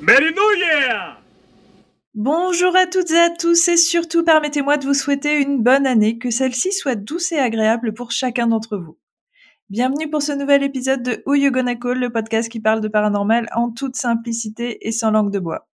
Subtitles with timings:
[0.00, 0.32] Merry
[2.14, 6.18] Bonjour à toutes et à tous et surtout permettez-moi de vous souhaiter une bonne année,
[6.18, 8.96] que celle-ci soit douce et agréable pour chacun d'entre vous.
[9.70, 12.86] Bienvenue pour ce nouvel épisode de Who You Gonna Call, le podcast qui parle de
[12.86, 15.68] paranormal en toute simplicité et sans langue de bois.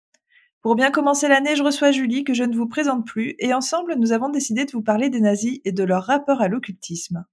[0.62, 3.96] Pour bien commencer l'année, je reçois Julie que je ne vous présente plus et ensemble
[3.98, 7.26] nous avons décidé de vous parler des nazis et de leur rapport à l'occultisme.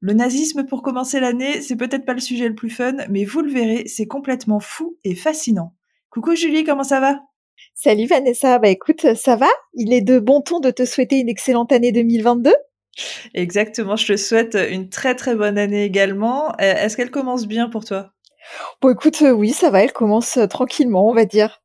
[0.00, 3.42] Le nazisme pour commencer l'année, c'est peut-être pas le sujet le plus fun, mais vous
[3.42, 5.76] le verrez, c'est complètement fou et fascinant.
[6.12, 7.20] Coucou Julie, comment ça va?
[7.74, 9.48] Salut Vanessa, bah écoute, ça va.
[9.72, 12.52] Il est de bon ton de te souhaiter une excellente année 2022
[13.32, 16.50] Exactement, je te souhaite une très très bonne année également.
[16.60, 18.10] Euh, est-ce qu'elle commence bien pour toi?
[18.82, 21.62] Bon écoute, euh, oui, ça va, elle commence euh, tranquillement, on va dire.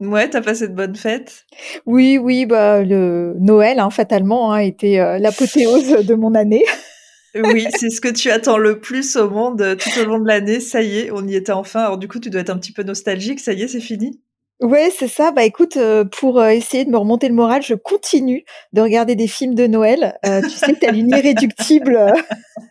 [0.00, 1.46] Ouais, t'as passé de bonnes fêtes?
[1.86, 6.64] Oui, oui, bah le Noël, hein, fatalement, a hein, été l'apothéose de mon année.
[7.34, 10.60] oui, c'est ce que tu attends le plus au monde tout au long de l'année.
[10.60, 11.80] Ça y est, on y était enfin.
[11.80, 13.40] Alors du coup, tu dois être un petit peu nostalgique.
[13.40, 14.20] Ça y est, c'est fini?
[14.60, 15.32] Ouais, c'est ça.
[15.32, 19.16] Bah écoute, euh, pour euh, essayer de me remonter le moral, je continue de regarder
[19.16, 20.18] des films de Noël.
[20.26, 22.12] Euh, tu sais que t'as une irréductible.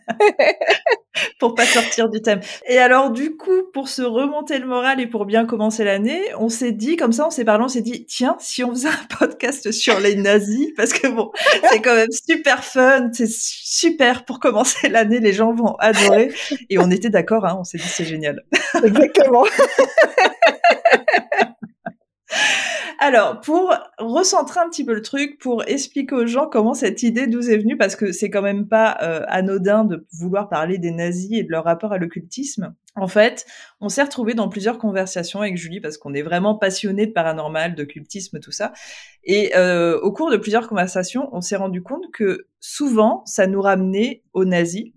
[1.40, 2.40] pour pas sortir du thème.
[2.68, 6.48] Et alors du coup, pour se remonter le moral et pour bien commencer l'année, on
[6.48, 9.16] s'est dit comme ça, on s'est parlé, on s'est dit tiens, si on faisait un
[9.18, 11.32] podcast sur les nazis, parce que bon,
[11.70, 16.32] c'est quand même super fun, c'est super pour commencer l'année, les gens vont adorer.
[16.68, 18.44] Et on était d'accord, hein, on s'est dit c'est génial.
[18.84, 19.44] Exactement.
[23.02, 27.26] Alors, pour recentrer un petit peu le truc, pour expliquer aux gens comment cette idée
[27.26, 30.90] nous est venue, parce que c'est quand même pas euh, anodin de vouloir parler des
[30.90, 32.74] nazis et de leur rapport à l'occultisme.
[32.96, 33.46] En fait,
[33.80, 37.74] on s'est retrouvé dans plusieurs conversations avec Julie parce qu'on est vraiment passionné de paranormal,
[37.74, 38.72] d'occultisme, tout ça.
[39.24, 43.62] Et euh, au cours de plusieurs conversations, on s'est rendu compte que souvent, ça nous
[43.62, 44.92] ramenait aux nazis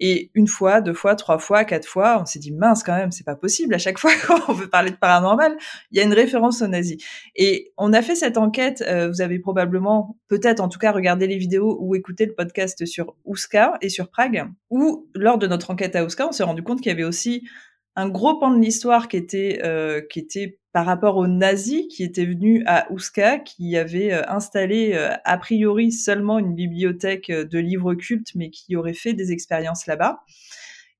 [0.00, 3.10] et une fois, deux fois, trois fois, quatre fois, on s'est dit mince quand même,
[3.10, 3.74] c'est pas possible.
[3.74, 5.56] À chaque fois qu'on veut parler de paranormal,
[5.90, 7.02] il y a une référence aux nazis.
[7.36, 8.82] Et on a fait cette enquête.
[8.86, 12.84] Euh, vous avez probablement, peut-être en tout cas, regardé les vidéos ou écouté le podcast
[12.86, 14.46] sur Ouska et sur Prague.
[14.70, 17.42] Où lors de notre enquête à Ouska, on s'est rendu compte qu'il y avait aussi
[17.98, 22.04] un gros pan de l'histoire qui était euh, qui était par rapport aux nazis qui
[22.04, 27.58] étaient venus à Ouska, qui avaient euh, installé euh, a priori seulement une bibliothèque de
[27.58, 30.20] livres cultes, mais qui auraient fait des expériences là-bas.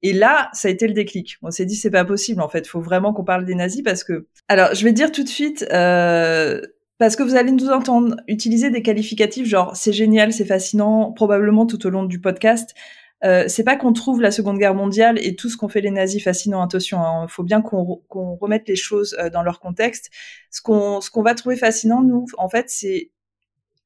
[0.02, 1.36] Et là, ça a été le déclic.
[1.42, 2.66] On s'est dit c'est pas possible en fait.
[2.66, 4.26] Faut vraiment qu'on parle des nazis parce que.
[4.48, 5.64] Alors, je vais dire tout de suite.
[5.70, 11.64] parce que vous allez nous entendre utiliser des qualificatifs genre c'est génial, c'est fascinant, probablement
[11.64, 12.74] tout au long du podcast.
[13.24, 15.90] Euh, c'est pas qu'on trouve la Seconde Guerre mondiale et tout ce qu'ont fait les
[15.90, 16.62] nazis fascinant.
[16.62, 17.26] Attention, il hein.
[17.28, 20.10] faut bien qu'on remette les choses euh, dans leur contexte.
[20.50, 23.10] Ce qu'on ce qu'on va trouver fascinant, nous, en fait, c'est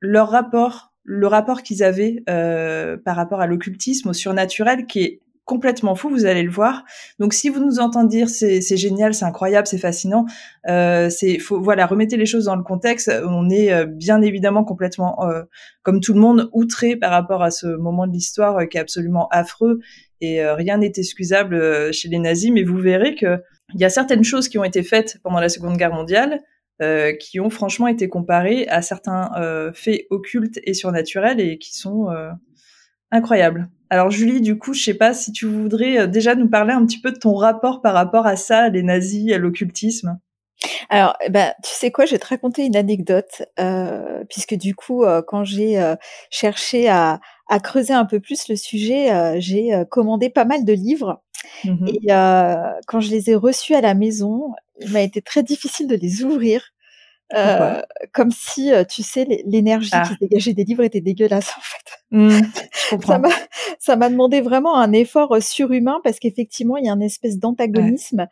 [0.00, 5.20] leur rapport, le rapport qu'ils avaient euh, par rapport à l'occultisme, au surnaturel, qui est
[5.44, 6.84] complètement fou, vous allez le voir.
[7.18, 10.24] Donc si vous nous entendez dire c'est génial, c'est incroyable, c'est fascinant,
[10.68, 13.10] euh, c'est faut voilà remettez les choses dans le contexte.
[13.26, 15.42] On est euh, bien évidemment complètement euh,
[15.82, 18.80] comme tout le monde outré par rapport à ce moment de l'histoire euh, qui est
[18.80, 19.80] absolument affreux
[20.20, 22.52] et rien n'est excusable chez les nazis.
[22.52, 23.42] Mais vous verrez que
[23.74, 26.40] il y a certaines choses qui ont été faites pendant la Seconde Guerre mondiale
[27.18, 29.32] qui ont franchement été comparées à certains
[29.74, 32.06] faits occultes et surnaturels et qui sont
[33.10, 33.68] incroyables.
[33.92, 36.86] Alors Julie, du coup, je sais pas si tu voudrais euh, déjà nous parler un
[36.86, 40.18] petit peu de ton rapport par rapport à ça, les nazis, à l'occultisme.
[40.88, 45.04] Alors, bah, tu sais quoi, je vais te raconter une anecdote, euh, puisque du coup,
[45.04, 45.78] euh, quand j'ai
[46.30, 47.20] cherché à,
[47.62, 51.22] creuser un peu plus le sujet, j'ai commandé pas mal de livres.
[51.64, 52.06] Mmh Et
[52.86, 56.24] quand je les ai reçus à la maison, il m'a été très difficile de les
[56.24, 56.62] ouvrir
[57.34, 57.80] euh,
[58.12, 60.02] comme si, euh, tu sais, l'énergie ah.
[60.02, 61.98] qui se dégageait des livres était dégueulasse en fait.
[62.10, 63.28] Mmh,
[63.78, 67.38] ça m'a demandé vraiment un effort euh, surhumain parce qu'effectivement, il y a un espèce
[67.38, 68.26] d'antagonisme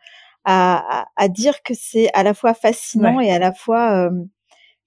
[0.45, 4.09] à, à, dire que c'est à la fois fascinant et à la fois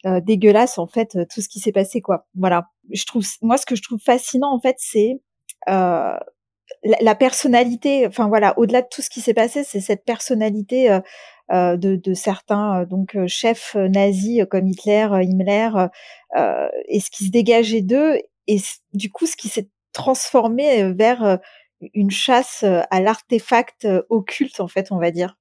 [0.04, 2.26] euh, dégueulasse en fait tout ce qui s'est passé quoi.
[2.34, 5.20] Voilà, je trouve moi ce que je trouve fascinant en fait c'est
[6.82, 8.06] la, la, personnalité.
[8.06, 11.00] Enfin voilà, au-delà de tout ce qui s'est passé, c'est cette personnalité euh,
[11.50, 15.88] de, de, certains euh, donc euh, chefs nazis comme Hitler, Himmler,
[16.88, 18.58] et ce qui se dégageait d'eux, et
[18.92, 21.38] du coup ce qui s'est transformé vers
[21.92, 25.36] une chasse à l'artefact occulte en fait, on va dire.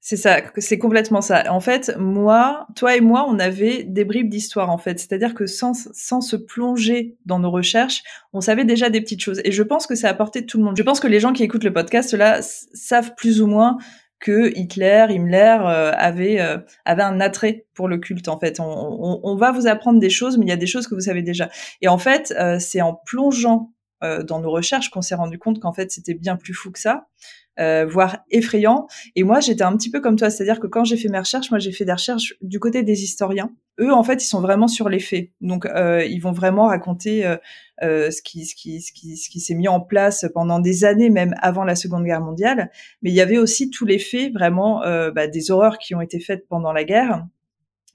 [0.00, 1.52] C'est ça, c'est complètement ça.
[1.52, 4.98] En fait, moi, toi et moi, on avait des bribes d'histoire, en fait.
[4.98, 9.40] C'est-à-dire que sans, sans se plonger dans nos recherches, on savait déjà des petites choses.
[9.44, 10.76] Et je pense que ça a apporté tout le monde.
[10.76, 13.78] Je pense que les gens qui écoutent le podcast, là, savent plus ou moins
[14.20, 18.60] que Hitler, Himmler euh, avait euh, avait un attrait pour le culte en fait.
[18.60, 20.94] On, on, on, va vous apprendre des choses, mais il y a des choses que
[20.94, 21.48] vous savez déjà.
[21.80, 25.72] Et en fait, euh, c'est en plongeant dans nos recherches qu'on s'est rendu compte qu'en
[25.72, 27.08] fait c'était bien plus fou que ça.
[27.58, 28.86] Voire effrayant.
[29.16, 31.50] Et moi, j'étais un petit peu comme toi, c'est-à-dire que quand j'ai fait mes recherches,
[31.50, 33.50] moi j'ai fait des recherches du côté des historiens.
[33.80, 35.30] Eux, en fait, ils sont vraiment sur les faits.
[35.40, 37.36] Donc, ils vont vraiment raconter
[37.80, 41.10] ce qui, ce qui, ce qui, ce qui s'est mis en place pendant des années,
[41.10, 42.70] même avant la Seconde Guerre mondiale.
[43.02, 44.80] Mais il y avait aussi tous les faits, vraiment
[45.14, 47.26] bah, des horreurs qui ont été faites pendant la guerre.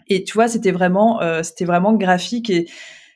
[0.07, 2.68] Et tu vois, c'était vraiment, c'était vraiment graphique et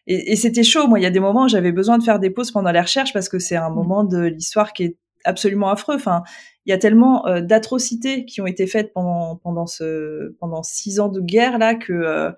[0.08, 0.88] et, et c'était chaud.
[0.88, 2.82] Moi, il y a des moments où j'avais besoin de faire des pauses pendant la
[2.82, 3.76] recherche parce que c'est un mmh.
[3.76, 4.98] moment de l'histoire qui est
[5.28, 5.96] absolument affreux.
[5.96, 6.24] Enfin,
[6.68, 11.00] il y a tellement euh, d'atrocités qui ont été faites pendant pendant ce pendant six
[11.00, 12.32] ans de guerre là que euh,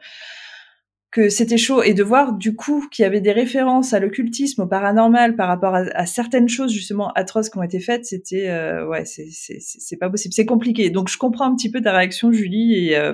[1.11, 4.61] que c'était chaud et de voir du coup qu'il y avait des références à l'occultisme,
[4.61, 8.85] au paranormal par rapport à, certaines choses justement atroces qui ont été faites, c'était euh,
[8.87, 10.91] ouais c'est pas possible, c'est compliqué.
[10.91, 13.11] Donc je comprends un petit peu ta réaction Julie et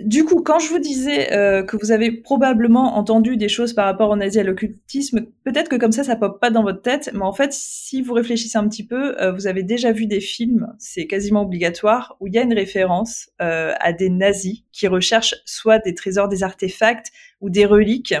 [0.00, 1.26] du coup, quand je vous disais
[1.66, 5.76] que vous avez probablement entendu des choses par rapport au nazi à l'occultisme, peut-être que
[5.76, 8.68] comme ça, ça pop pas dans votre tête, mais en fait, si vous réfléchissez un
[8.68, 12.38] petit peu, euh, vous avez déjà vu des films, c'est quasiment obligatoire, où il y
[12.38, 17.10] a une référence euh, à des nazis qui recherchent soit des trésors, des artefacts
[17.40, 18.14] ou des reliques,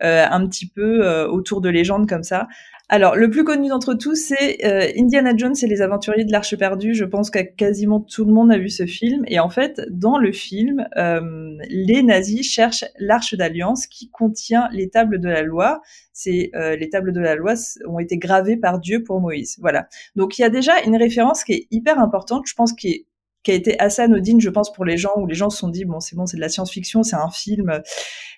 [0.00, 2.48] un petit peu autour de légendes comme ça.
[2.88, 6.56] Alors, le plus connu d'entre tous, c'est euh, Indiana Jones et les aventuriers de l'Arche
[6.56, 6.94] perdue.
[6.94, 9.24] Je pense que quasiment tout le monde a vu ce film.
[9.26, 14.88] Et en fait, dans le film, euh, les nazis cherchent l'Arche d'Alliance qui contient les
[14.88, 15.82] tables de la loi.
[16.18, 17.52] C'est euh, les tables de la loi
[17.86, 19.58] ont été gravées par Dieu pour Moïse.
[19.60, 19.86] Voilà.
[20.14, 22.46] Donc il y a déjà une référence qui est hyper importante.
[22.46, 23.04] Je pense qui
[23.46, 25.84] a été assez anodine, je pense, pour les gens, où les gens se sont dit,
[25.84, 27.82] bon, c'est bon, c'est de la science-fiction, c'est un film.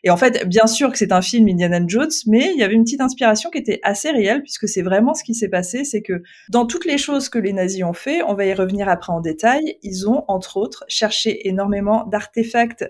[0.03, 2.75] Et en fait, bien sûr que c'est un film Indiana Jones, mais il y avait
[2.75, 6.03] une petite inspiration qui était assez réelle, puisque c'est vraiment ce qui s'est passé, c'est
[6.03, 9.13] que dans toutes les choses que les nazis ont fait, on va y revenir après
[9.13, 12.85] en détail, ils ont, entre autres, cherché énormément d'artefacts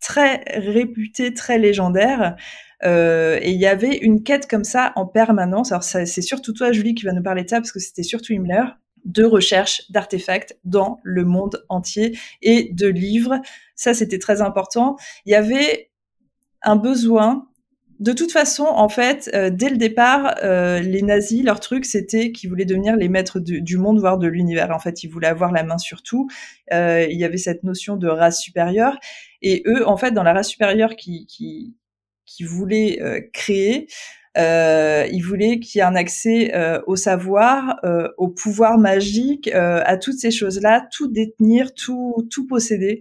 [0.00, 2.36] très réputés, très légendaires,
[2.84, 5.72] euh, et il y avait une quête comme ça en permanence.
[5.72, 8.32] Alors c'est surtout toi, Julie, qui va nous parler de ça parce que c'était surtout
[8.32, 8.64] Himmler
[9.04, 13.40] de recherche d'artefacts dans le monde entier et de livres.
[13.74, 14.96] Ça, c'était très important.
[15.24, 15.90] Il y avait
[16.62, 17.46] un besoin.
[18.00, 22.30] De toute façon, en fait, euh, dès le départ, euh, les nazis, leur truc, c'était
[22.30, 24.70] qu'ils voulaient devenir les maîtres du monde, voire de l'univers.
[24.70, 26.28] En fait, ils voulaient avoir la main sur tout.
[26.72, 28.98] Euh, il y avait cette notion de race supérieure.
[29.42, 31.74] Et eux, en fait, dans la race supérieure qui, qui,
[32.28, 33.88] qui voulaient créer,
[34.38, 39.48] euh, il voulait qu'il y ait un accès euh, au savoir, euh, au pouvoir magique,
[39.48, 43.00] euh, à toutes ces choses-là, tout détenir, tout tout posséder.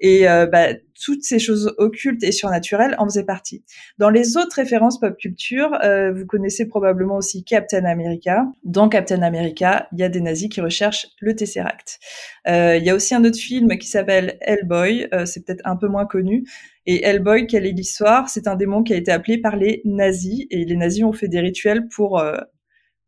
[0.00, 0.68] Et euh, bah,
[1.02, 3.62] toutes ces choses occultes et surnaturelles en faisaient partie.
[3.98, 8.46] Dans les autres références pop culture, euh, vous connaissez probablement aussi Captain America.
[8.64, 12.00] Dans Captain America, il y a des nazis qui recherchent le Tesseract.
[12.48, 15.76] Euh, il y a aussi un autre film qui s'appelle Hellboy, euh, c'est peut-être un
[15.76, 16.44] peu moins connu.
[16.86, 18.28] Et Hellboy, quelle est l'histoire?
[18.28, 21.28] C'est un démon qui a été appelé par les nazis, et les nazis ont fait
[21.28, 22.22] des rituels pour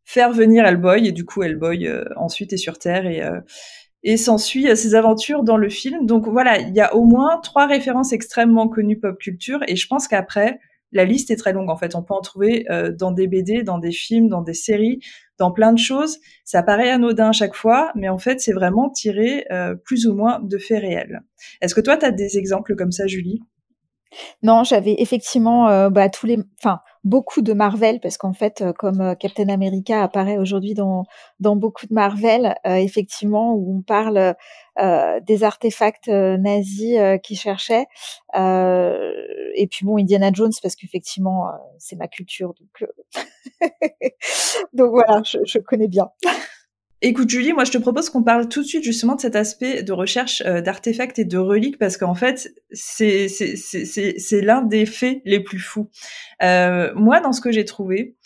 [0.05, 3.23] faire venir Hellboy, et du coup Hellboy ensuite est sur Terre et
[4.03, 6.05] et s'ensuit euh, ses aventures dans le film.
[6.05, 9.87] Donc voilà, il y a au moins trois références extrêmement connues pop culture et je
[9.87, 10.59] pense qu'après,
[10.91, 11.95] la liste est très longue en fait.
[11.95, 14.99] On peut en trouver euh, dans des BD, dans des films, dans des séries,
[15.37, 16.19] dans plein de choses.
[16.43, 20.13] Ça paraît anodin à chaque fois, mais en fait, c'est vraiment tiré euh, plus ou
[20.13, 21.21] moins de faits réels.
[21.61, 23.41] Est-ce que toi, tu as des exemples comme ça, Julie?
[24.43, 28.73] Non, j'avais effectivement euh, bah, tous les, enfin beaucoup de Marvel parce qu'en fait, euh,
[28.73, 31.03] comme euh, Captain America apparaît aujourd'hui dans
[31.39, 34.35] dans beaucoup de Marvel, effectivement où on parle
[35.23, 37.87] des artefacts nazis qui cherchaient.
[38.35, 41.47] et puis bon, Indiana Jones parce qu'effectivement
[41.79, 42.89] c'est ma culture donc
[44.73, 46.09] donc voilà, je, je connais bien.
[47.03, 49.81] Écoute Julie, moi je te propose qu'on parle tout de suite justement de cet aspect
[49.81, 55.19] de recherche euh, d'artefacts et de reliques parce qu'en fait c'est c'est l'un des faits
[55.25, 55.89] les plus fous.
[56.43, 58.17] Euh, moi dans ce que j'ai trouvé,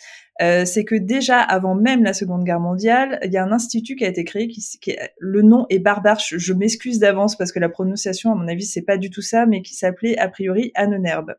[0.41, 3.95] euh, c'est que déjà avant même la Seconde Guerre mondiale, il y a un institut
[3.95, 6.19] qui a été créé qui, qui le nom est barbare.
[6.19, 9.45] Je, m'excuse d'avance parce que la prononciation à mon avis c'est pas du tout ça,
[9.45, 11.35] mais qui s'appelait a priori Annenerbe.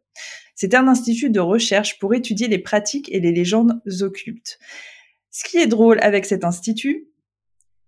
[0.55, 4.59] C'était un institut de recherche pour étudier les pratiques et les légendes occultes.
[5.31, 7.09] Ce qui est drôle avec cet institut,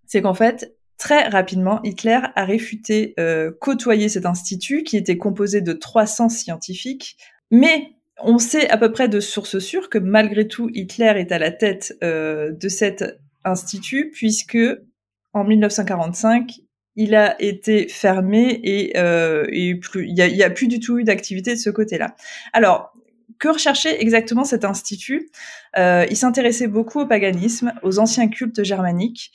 [0.09, 5.61] c'est qu'en fait, très rapidement, Hitler a réfuté euh, côtoyer cet institut qui était composé
[5.61, 7.15] de 300 scientifiques,
[7.51, 11.37] mais on sait à peu près de sources sûres que malgré tout, Hitler est à
[11.37, 13.05] la tête euh, de cet
[13.45, 14.57] institut puisque
[15.33, 16.59] en 1945,
[16.95, 21.53] il a été fermé et, euh, il n'y a, a, plus du tout eu d'activité
[21.53, 22.15] de ce côté-là.
[22.51, 22.93] Alors,
[23.39, 25.29] que recherchait exactement cet institut?
[25.77, 29.31] Euh, Il s'intéressait beaucoup au paganisme, aux anciens cultes germaniques,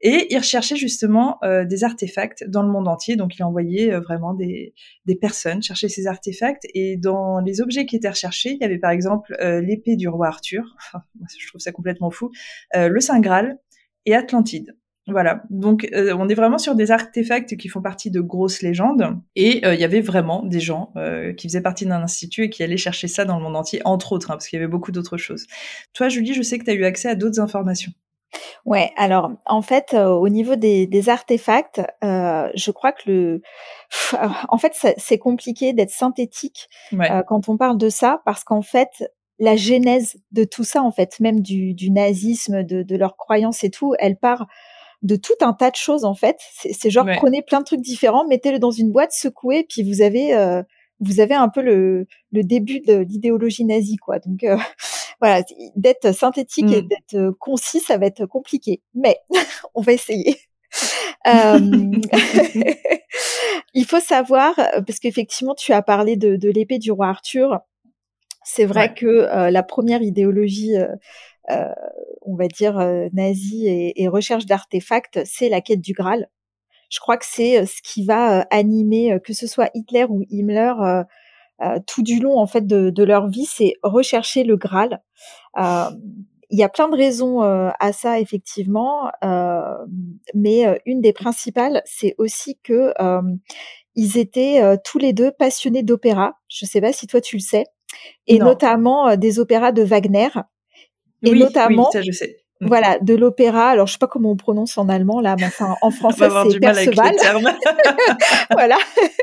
[0.00, 3.16] et il recherchait justement euh, des artefacts dans le monde entier.
[3.16, 4.74] Donc il envoyait euh, vraiment des,
[5.06, 6.66] des personnes chercher ces artefacts.
[6.74, 10.08] Et dans les objets qui étaient recherchés, il y avait par exemple euh, l'épée du
[10.08, 10.76] roi Arthur,
[11.38, 12.30] je trouve ça complètement fou,
[12.74, 13.58] le Saint Graal
[14.06, 14.74] et Atlantide.
[15.10, 19.18] Voilà, donc euh, on est vraiment sur des artefacts qui font partie de grosses légendes,
[19.36, 22.50] et euh, il y avait vraiment des gens euh, qui faisaient partie d'un institut et
[22.50, 24.70] qui allaient chercher ça dans le monde entier, entre autres, hein, parce qu'il y avait
[24.70, 25.46] beaucoup d'autres choses.
[25.94, 27.92] Toi, Julie, je sais que tu as eu accès à d'autres informations.
[28.64, 33.42] Ouais, alors en fait, au niveau des, des artefacts, je crois que le,
[34.48, 36.68] en fait, c'est compliqué d'être synthétique
[37.26, 38.90] quand on parle de ça, parce qu'en fait,
[39.38, 43.62] la genèse de tout ça, en fait, même du, du nazisme, de, de leurs croyances
[43.64, 44.46] et tout, elle part
[45.02, 46.38] de tout un tas de choses en fait.
[46.72, 50.34] C'est genre prenez plein de trucs différents, mettez-le dans une boîte, secouez, puis vous avez
[50.34, 50.62] euh,
[51.00, 54.18] vous avez un peu le, le début de l'idéologie nazie quoi.
[54.18, 54.56] Donc euh,
[55.20, 55.42] voilà,
[55.76, 56.88] d'être synthétique et mmh.
[56.88, 59.18] d'être euh, concis, ça va être compliqué, mais
[59.74, 60.36] on va essayer.
[63.74, 64.54] il faut savoir,
[64.86, 67.58] parce qu'effectivement, tu as parlé de, de l'épée du roi Arthur.
[68.44, 70.74] C'est vrai que la première idéologie
[71.50, 71.72] euh,
[72.22, 76.28] on va dire, euh, nazi et, et recherche d'artefacts, c'est la quête du Graal.
[76.90, 80.74] Je crois que c'est euh, ce qui va animer, que ce soit Hitler ou Himmler,
[81.86, 85.02] tout du long en fait de, leur vie, c'est rechercher le Graal.
[85.56, 89.10] il y a plein de raisons à ça effectivement,
[90.34, 92.92] mais une des principales, c'est aussi que
[93.94, 96.34] ils étaient tous les deux passionnés d'opéra.
[96.48, 97.66] Je ne sais pas si toi tu le sais,
[98.26, 100.28] et notamment des opéras de Wagner
[101.22, 102.44] et notamment, ça je sais.
[102.68, 103.70] Voilà, de l'opéra.
[103.70, 106.58] Alors, je sais pas comment on prononce en allemand là, mais enfin, en français c'est
[106.58, 107.14] Perceval.
[108.50, 108.76] voilà,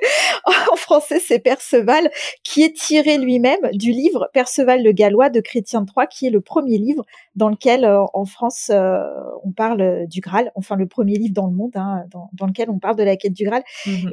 [0.71, 2.09] en français c'est Perceval,
[2.43, 6.39] qui est tiré lui-même du livre Perceval le Gallois de Chrétien III, qui est le
[6.39, 9.03] premier livre dans lequel, euh, en France, euh,
[9.43, 10.51] on parle du Graal.
[10.55, 13.17] Enfin, le premier livre dans le monde, hein, dans, dans, lequel on parle de la
[13.17, 13.63] quête du Graal.
[13.85, 14.09] Mmh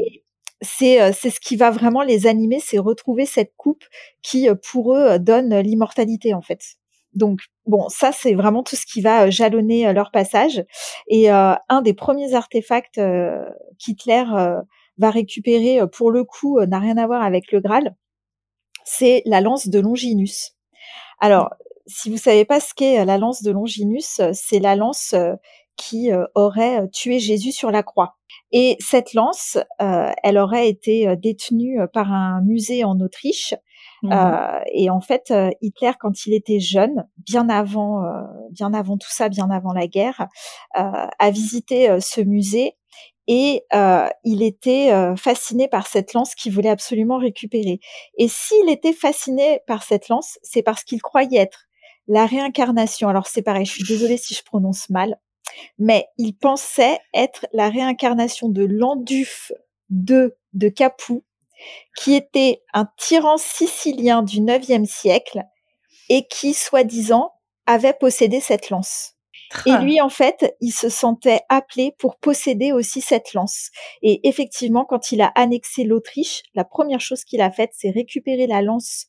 [0.65, 3.83] c'est euh, c'est ce qui va vraiment les animer, c'est retrouver cette coupe
[4.23, 6.77] qui, pour eux, donne l'immortalité en fait.
[7.15, 10.65] Donc bon, ça c'est vraiment tout ce qui va euh, jalonner euh, leur passage.
[11.09, 13.01] Et euh, un des premiers artefacts
[13.79, 14.25] qu'Hitler
[14.99, 17.95] va récupérer, pour le coup, n'a rien à voir avec le Graal.
[18.85, 20.53] C'est la lance de Longinus.
[21.19, 21.51] Alors,
[21.87, 25.15] si vous savez pas ce qu'est la lance de Longinus, c'est la lance
[25.77, 28.17] qui aurait tué Jésus sur la croix.
[28.53, 33.55] Et cette lance, elle aurait été détenue par un musée en Autriche
[34.03, 38.75] Mmh euh, et en fait, euh, Hitler, quand il était jeune, bien avant, euh, bien
[38.75, 40.27] avant tout ça, bien avant la guerre,
[40.75, 42.77] a visité ce musée
[43.29, 43.63] et
[44.25, 47.81] il était fasciné par cette lance qu'il voulait absolument récupérer.
[48.19, 51.67] Et s'il était fasciné par cette lance, c'est parce qu'il croyait être
[52.09, 53.09] la réincarnation.
[53.09, 55.17] Alors c'est pareil, je suis désolée si je prononce mal,
[55.79, 59.53] mais il pensait être la réincarnation de l'Anduf
[59.91, 61.25] de de Capoue,
[61.97, 65.43] qui était un tyran sicilien du IXe siècle
[66.09, 67.33] et qui, soi-disant,
[67.67, 69.15] avait possédé cette lance.
[69.67, 73.71] Et lui, en fait, il se sentait appelé pour posséder aussi cette lance.
[74.01, 78.47] Et effectivement, quand il a annexé l'Autriche, la première chose qu'il a faite, c'est récupérer
[78.47, 79.07] la lance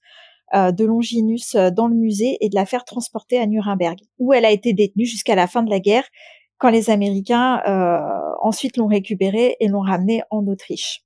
[0.54, 4.34] euh, de Longinus euh, dans le musée et de la faire transporter à Nuremberg, où
[4.34, 6.04] elle a été détenue jusqu'à la fin de la guerre,
[6.58, 7.98] quand les Américains euh,
[8.42, 11.04] ensuite l'ont récupérée et l'ont ramenée en Autriche.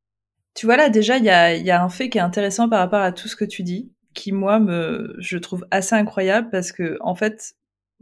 [0.57, 3.11] Tu vois là déjà il y a, un fait qui est intéressant par rapport à
[3.11, 4.59] tout ce que tu dis, qui moi
[5.19, 7.53] je trouve assez incroyable parce que en fait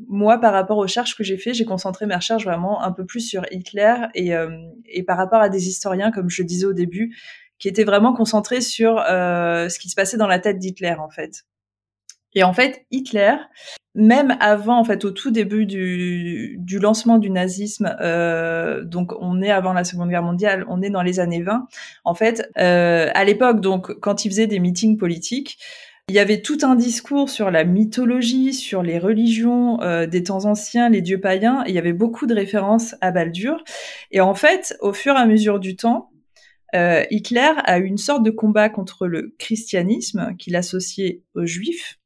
[0.08, 3.06] moi par rapport aux recherches que j'ai fait, j'ai concentré mes recherches vraiment un peu
[3.06, 4.50] plus sur Hitler et, euh,
[5.06, 7.14] par rapport à des historiens comme je disais au début
[7.60, 11.10] qui étaient vraiment concentrés sur euh, ce qui se passait dans la tête d'Hitler en
[11.10, 11.44] fait.
[12.36, 13.36] Et en fait, Hitler,
[13.96, 19.42] même avant, en fait, au tout début du, du lancement du nazisme, euh, donc on
[19.42, 21.68] est avant la Seconde Guerre mondiale, on est dans les années 20.
[22.04, 25.58] En fait, euh, à l'époque, donc quand il faisait des meetings politiques,
[26.08, 30.46] il y avait tout un discours sur la mythologie, sur les religions euh, des temps
[30.46, 31.64] anciens, les dieux païens.
[31.68, 33.64] il y avait beaucoup de références à Baldur.
[34.12, 36.12] Et en fait, au fur et à mesure du temps,
[36.76, 41.98] euh, Hitler a eu une sorte de combat contre le christianisme qu'il associait aux juifs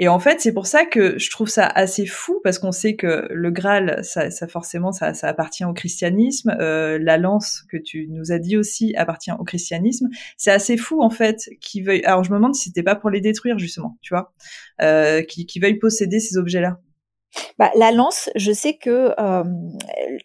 [0.00, 2.94] et en fait, c'est pour ça que je trouve ça assez fou parce qu'on sait
[2.94, 6.56] que le Graal, ça, forcément, ça, appartient au christianisme.
[6.60, 10.08] Euh, la lance que tu nous as dit aussi appartient au christianisme.
[10.36, 12.04] C'est assez fou en fait qui veuille.
[12.04, 14.32] Alors je me demande si c'était pas pour les détruire justement, tu vois,
[14.82, 16.78] euh, qui, qui posséder ces objets-là.
[17.58, 19.44] Bah, la lance, je sais que euh,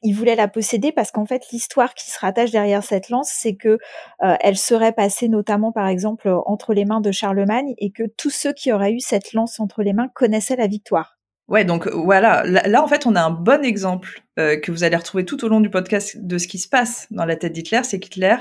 [0.01, 3.55] il voulait la posséder parce qu'en fait l'histoire qui se rattache derrière cette lance, c'est
[3.55, 3.77] que
[4.23, 8.29] euh, elle serait passée notamment par exemple entre les mains de Charlemagne et que tous
[8.29, 11.17] ceux qui auraient eu cette lance entre les mains connaissaient la victoire.
[11.49, 14.95] Ouais, donc voilà, là, en fait on a un bon exemple euh, que vous allez
[14.95, 17.81] retrouver tout au long du podcast de ce qui se passe dans la tête d'Hitler,
[17.83, 18.37] c'est qu'Hitler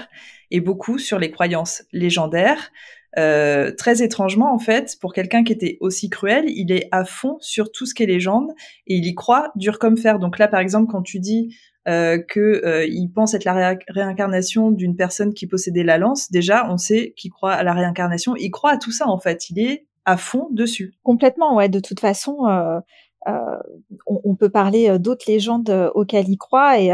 [0.53, 2.71] est beaucoup sur les croyances légendaires,
[3.19, 7.37] euh, très étrangement, en fait, pour quelqu'un qui était aussi cruel, il est à fond
[7.41, 8.51] sur tout ce qui est légende
[8.87, 10.19] et il y croit dur comme fer.
[10.19, 11.55] Donc là, par exemple, quand tu dis
[11.89, 16.79] euh, que il pense être la réincarnation d'une personne qui possédait la lance, déjà on
[16.79, 18.35] sait qu'il croit à la réincarnation.
[18.37, 19.51] Il croit à tout ça en fait.
[19.51, 20.95] Il est à fond dessus.
[21.03, 21.69] Complètement, ouais.
[21.69, 22.81] De toute façon, euh,
[23.29, 23.59] euh,
[24.07, 26.81] on, peut parler d'autres légendes auxquelles il croit.
[26.81, 26.91] Et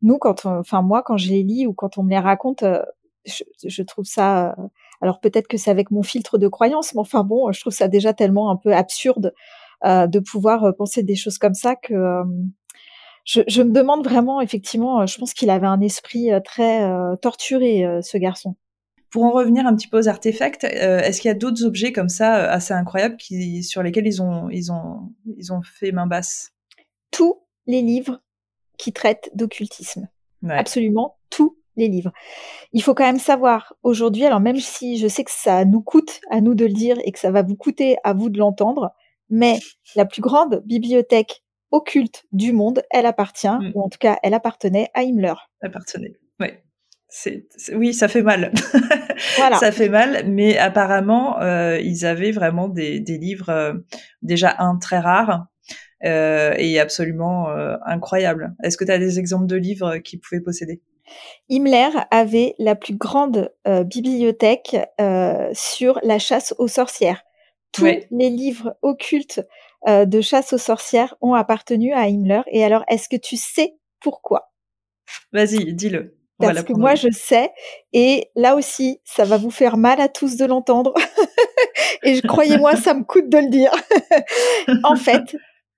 [0.00, 2.64] nous, quand, enfin moi, quand je les lis ou quand on me les raconte,
[3.26, 4.56] je, je, trouve ça.
[5.00, 7.88] Alors peut-être que c'est avec mon filtre de croyance, mais enfin bon, je trouve ça
[7.88, 9.32] déjà tellement un peu absurde
[9.84, 12.22] de pouvoir penser des choses comme ça que.
[13.24, 16.80] Je, je, me demande vraiment, effectivement, je pense qu'il avait un esprit très
[17.20, 18.56] torturé, ce garçon.
[19.10, 21.92] Pour en revenir un petit peu aux artefacts, euh, est-ce qu'il y a d'autres objets
[21.92, 25.92] comme ça euh, assez incroyables qui, sur lesquels ils ont, ils ont, ils ont fait
[25.92, 26.50] main basse?
[27.10, 28.20] Tous les livres
[28.76, 30.08] qui traitent d'occultisme.
[30.46, 32.12] Absolument tous les livres.
[32.72, 36.20] Il faut quand même savoir aujourd'hui, alors même si je sais que ça nous coûte
[36.30, 38.90] à nous de le dire et que ça va vous coûter à vous de l'entendre,
[39.30, 39.58] mais
[39.96, 43.72] la plus grande bibliothèque occulte du monde, elle appartient, mm.
[43.74, 45.34] ou en tout cas, elle appartenait à Himmler.
[45.62, 46.48] Appartenait, oui.
[47.10, 48.52] C'est, oui, ça fait mal.
[49.58, 53.72] ça fait mal, mais apparemment, euh, ils avaient vraiment des, des livres euh,
[54.20, 55.46] déjà un très rares
[56.04, 58.54] euh, et absolument euh, incroyables.
[58.62, 60.80] Est-ce que tu as des exemples de livres qu'ils pouvaient posséder?
[61.48, 64.76] Himmler avait la plus grande euh, bibliothèque
[65.52, 67.22] sur la chasse aux sorcières.
[67.72, 69.42] Tous les livres occultes
[69.86, 72.42] de chasse aux sorcières ont appartenu à Himmler.
[72.50, 74.52] Et alors, est-ce que tu sais pourquoi?
[75.32, 76.18] Vas-y, dis-le.
[76.38, 77.50] Parce que moi, je sais.
[77.92, 80.94] Et là aussi, ça va vous faire mal à tous de l'entendre.
[82.04, 83.72] et croyez-moi, ça me coûte de le dire.
[84.84, 85.36] en fait,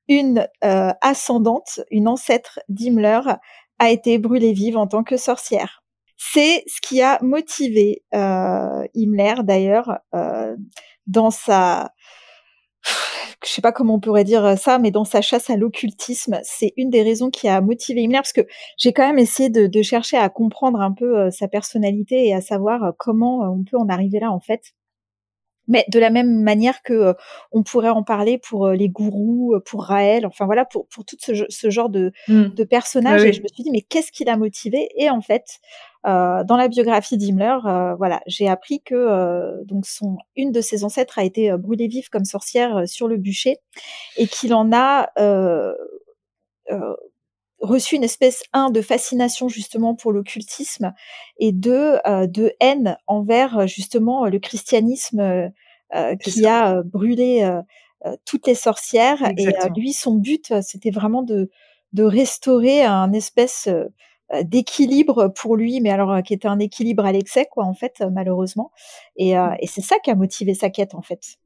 [0.09, 3.21] une euh, ascendante, une ancêtre d'Himmler,
[3.81, 5.83] a été brûlée vive en tant que sorcière.
[6.17, 10.55] C'est ce qui a motivé euh, Himmler, d'ailleurs, euh,
[11.09, 11.91] dans sa
[13.45, 16.39] je sais pas comment on pourrait dire euh, ça, mais dans sa chasse à l'occultisme,
[16.43, 18.47] c'est une des raisons qui a motivé Himmler, parce que
[18.77, 22.35] j'ai quand même essayé de, de, chercher à comprendre un peu euh, sa personnalité et
[22.35, 24.75] à savoir euh, comment on peut en arriver là en fait.
[25.71, 27.15] Mais de la même manière que
[27.51, 31.33] on pourrait en parler pour les gourous, pour Raël, enfin voilà, pour, pour tout ce,
[31.49, 32.49] ce genre de, mmh.
[32.49, 33.25] de personnages.
[33.25, 34.91] Et je me suis dit, mais qu'est-ce qui l'a motivé?
[34.97, 35.61] Et en fait,
[36.07, 40.63] euh, dans la biographie d'Himmler, euh, voilà, j'ai appris que euh, donc son une de
[40.63, 43.59] ses ancêtres a été brûlée vive comme sorcière sur le bûcher
[44.17, 45.11] et qu'il en a
[47.61, 50.95] reçu une espèce un de fascination justement pour l'occultisme
[51.39, 55.53] et deux de haine envers justement le christianisme
[56.23, 57.49] qui a brûlé
[58.25, 61.51] toutes les sorcières et lui son but c'était vraiment de
[61.93, 63.69] de restaurer un espèce
[64.33, 67.75] euh, d'équilibre pour lui, mais alors euh, qui était un équilibre à l'excès, quoi, en
[67.75, 68.71] fait, euh, malheureusement.
[69.17, 71.37] Et, et c'est ça qui a motivé sa quête, en fait.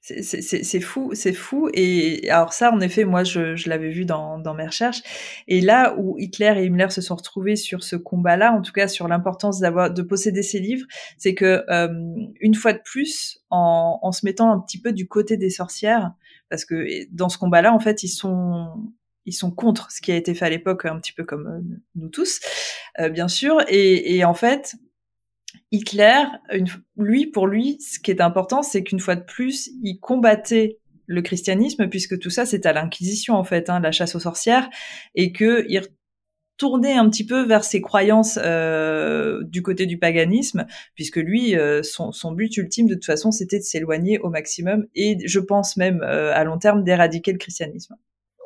[0.00, 1.68] C'est fou, c'est fou.
[1.74, 5.02] Et alors ça, en effet, moi, je, l'avais vu dans, mes recherches.
[5.46, 8.88] Et là où Hitler et Himmler se sont retrouvés sur ce combat-là, en tout cas
[8.88, 10.86] sur l'importance d'avoir de posséder ces livres,
[11.16, 11.64] c'est que
[12.40, 16.12] une fois de plus, en, en se mettant un petit peu du côté des sorcières,
[16.48, 18.68] parce que dans ce combat-là, en fait, ils sont
[19.28, 21.60] ils sont contre ce qui a été fait à l'époque, un petit peu comme euh,
[21.94, 22.40] nous tous,
[22.98, 23.60] euh, bien sûr.
[23.68, 24.74] Et, en fait,
[25.70, 26.24] Hitler,
[26.96, 31.22] lui, pour lui, ce qui est important, c'est qu'une fois de plus, il combattait le
[31.22, 34.68] christianisme, puisque tout ça, c'est à l'Inquisition, en fait, hein, la chasse aux sorcières,
[35.14, 35.80] et qu'il
[36.60, 42.12] retournait un petit peu vers ses croyances euh, du côté du paganisme, puisque lui, son,
[42.12, 46.02] son, but ultime, de toute façon, c'était de s'éloigner au maximum, et je pense même,
[46.02, 47.94] à long terme, d'éradiquer le christianisme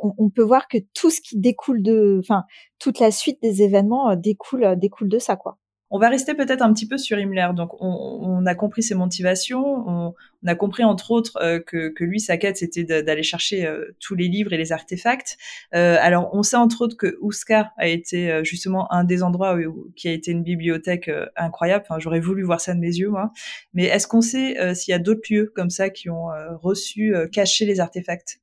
[0.02, 2.44] on, peut voir que tout ce qui découle de, enfin,
[2.78, 5.58] toute la suite des événements euh, découle, euh, découle de ça, quoi.
[5.94, 7.50] On va rester peut-être un petit peu sur Himmler.
[7.54, 9.62] Donc, on, a compris ses motivations.
[9.86, 10.14] On,
[10.46, 14.54] a compris, entre autres, euh, que, lui, sa quête, c'était d'aller chercher tous les livres
[14.54, 15.36] et les artefacts.
[15.72, 20.08] alors, on sait, entre autres, que Ouska a été justement un des endroits où, qui
[20.08, 21.84] a été une bibliothèque incroyable.
[21.86, 23.30] Enfin, j'aurais voulu voir ça de mes yeux, moi.
[23.74, 26.28] Mais est-ce qu'on sait s'il y a d'autres lieux comme ça qui ont
[26.62, 28.40] reçu, caché les artefacts?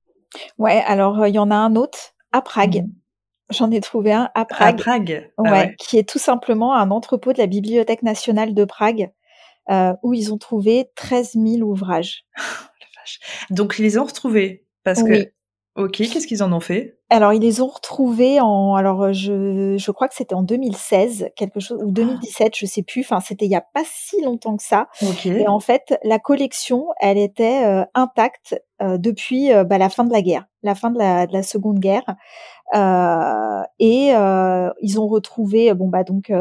[0.59, 2.83] Ouais, alors il y en a un autre à Prague.
[2.83, 2.91] Mmh.
[3.49, 4.75] J'en ai trouvé un à Prague.
[4.75, 5.31] À Prague.
[5.37, 9.11] Ah ouais, qui est tout simplement un entrepôt de la Bibliothèque nationale de Prague
[9.69, 12.25] euh, où ils ont trouvé 13 000 ouvrages.
[13.49, 15.31] Donc ils les ont retrouvés parce que
[15.79, 16.97] Ok, qu'est-ce qu'ils en ont fait?
[17.09, 21.61] Alors ils les ont retrouvés en alors je, je crois que c'était en 2016 quelque
[21.61, 23.01] chose ou 2017 je sais plus.
[23.01, 24.89] Enfin c'était il y a pas si longtemps que ça.
[25.23, 30.03] Et en fait la collection elle était euh, intacte euh, depuis euh, bah, la fin
[30.03, 32.03] de la guerre la fin de la, de la seconde guerre
[32.73, 34.11] et
[34.81, 36.31] ils ont retrouvé bon bah donc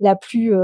[0.00, 0.54] la plus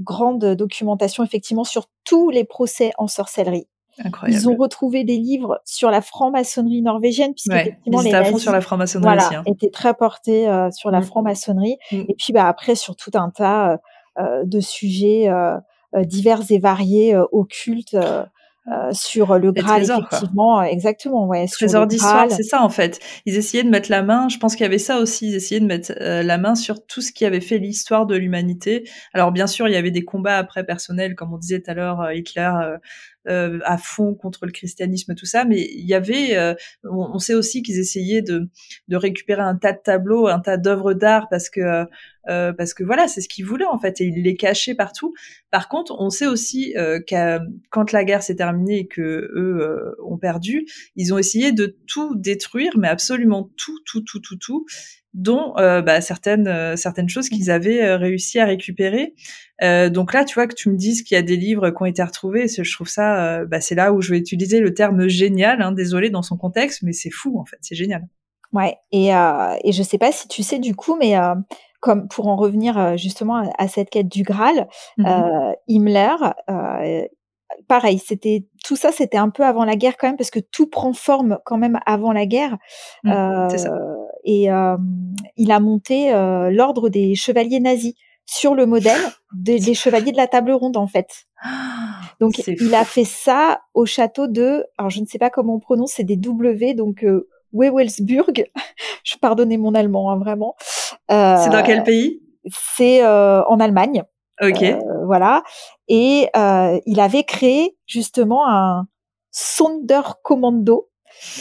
[0.00, 3.68] grande documentation effectivement sur tous les procès en sorcellerie
[4.02, 4.40] Incroyable.
[4.40, 8.52] Ils ont retrouvé des livres sur la franc-maçonnerie norvégienne, puisque ouais, étaient à fond sur
[8.52, 9.36] la franc-maçonnerie voilà, aussi.
[9.36, 9.42] Hein.
[9.46, 11.04] étaient très portés euh, sur la mm.
[11.04, 11.76] franc-maçonnerie.
[11.92, 12.00] Mm.
[12.08, 13.78] Et puis bah, après, sur tout un tas
[14.18, 15.58] euh, de sujets euh,
[15.96, 17.96] divers et variés, occultes.
[18.66, 21.46] Euh, sur le Graal, effectivement, exactement, ouais.
[21.46, 22.98] Trésor d'histoire, c'est ça en fait.
[23.26, 24.28] Ils essayaient de mettre la main.
[24.30, 25.28] Je pense qu'il y avait ça aussi.
[25.28, 28.88] Ils essayaient de mettre la main sur tout ce qui avait fait l'histoire de l'humanité.
[29.12, 31.74] Alors bien sûr, il y avait des combats après personnels, comme on disait tout à
[31.74, 32.50] l'heure, Hitler
[33.28, 37.34] euh, à fond contre le christianisme, tout ça, mais il y avait, euh, on, sait
[37.34, 38.48] aussi qu'ils essayaient de,
[38.88, 41.86] de récupérer un tas de tableaux, un tas d'œuvres d'art parce que
[42.28, 45.12] euh, parce que voilà, c'est ce qu'ils voulaient en fait et ils les cachaient partout.
[45.50, 49.00] Par contre, on sait aussi euh, qu'à quand la guerre s'est terminée et que
[49.34, 54.36] eux ont perdu, ils ont essayé de tout détruire, mais absolument tout, tout, tout, tout,
[54.36, 54.64] tout
[55.14, 59.14] dont euh, bah, certaines euh, certaines choses qu'ils avaient euh, réussi à récupérer.
[59.90, 61.86] donc là, tu vois que tu me dises qu'il y a des livres qui ont
[61.86, 65.62] été retrouvés, je trouve ça, bah, c'est là où je vais utiliser le terme génial.
[65.62, 68.06] Hein, désolé dans son contexte, mais c'est fou en fait, c'est génial.
[68.52, 71.14] Ouais, et et je sais pas si tu sais du coup, mais
[71.80, 74.66] comme pour en revenir justement à, cette quête du Graal,
[74.98, 76.16] mmh Himmler,
[77.68, 80.66] pareil, c'était tout ça, c'était un peu avant la guerre quand même, parce que tout
[80.66, 82.56] prend forme quand même avant la guerre.
[83.04, 83.70] Mmh, euh, ça.
[84.24, 84.76] Et euh,
[85.36, 87.94] il a monté euh, l'ordre des chevaliers nazis
[88.26, 89.00] sur le modèle
[89.34, 91.26] des, chevaliers de la table ronde en fait.
[92.20, 95.60] Donc il a fait ça au château de, alors je ne sais pas comment on
[95.60, 98.46] prononce, c'est des W, donc euh, Wewelsburg.
[99.04, 100.56] je pardonnais mon allemand, hein, vraiment.
[101.10, 102.22] c'est dans quel pays?
[102.50, 104.04] C'est en Allemagne.
[104.40, 104.62] Ok.
[104.62, 105.42] Euh, voilà.
[105.88, 108.86] Et euh, il avait créé justement un
[109.30, 110.88] Sonderkommando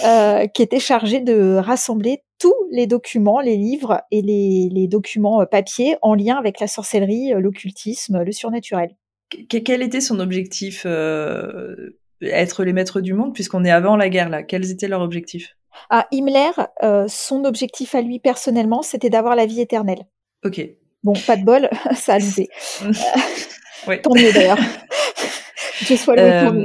[0.05, 5.45] euh, qui était chargé de rassembler tous les documents, les livres et les, les documents
[5.45, 8.95] papier en lien avec la sorcellerie, l'occultisme, le surnaturel.
[9.47, 10.85] quel était son objectif
[12.21, 14.43] Être les maîtres du monde, puisqu'on est avant la guerre là?
[14.43, 15.55] Quels étaient leurs objectifs?
[15.89, 16.51] Ah, Himmler,
[17.07, 20.05] son objectif à lui personnellement, c'était d'avoir la vie éternelle.
[20.43, 20.59] Ok.
[21.03, 22.49] Bon, pas de bol, ça a loupé.
[23.87, 24.01] ouais.
[24.01, 24.59] Tant mieux d'ailleurs.
[25.81, 26.63] Je sois euh,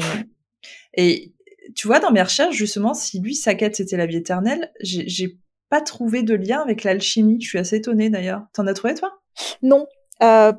[0.94, 1.32] Et
[1.74, 5.38] tu vois, dans mes recherches, justement, si lui, sa quête, c'était la vie éternelle, j'ai
[5.70, 7.40] pas trouvé de lien avec l'alchimie.
[7.40, 8.42] Je suis assez étonnée d'ailleurs.
[8.52, 9.18] T'en as trouvé, toi?
[9.62, 9.86] Non.
[10.22, 10.52] Euh,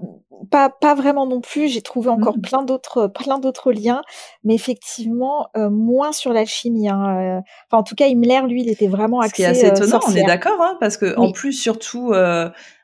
[0.51, 1.67] pas pas vraiment non plus.
[1.67, 2.41] J'ai trouvé encore mmh.
[2.41, 4.01] plein d'autres plein d'autres liens,
[4.43, 6.89] mais effectivement euh, moins sur l'alchimie.
[6.89, 7.41] Hein.
[7.67, 9.29] Enfin, en tout cas, Himmler, lui, il était vraiment axé.
[9.29, 9.99] Ce qui est assez étonnant.
[10.07, 12.13] on est d'accord, hein, parce que en plus, surtout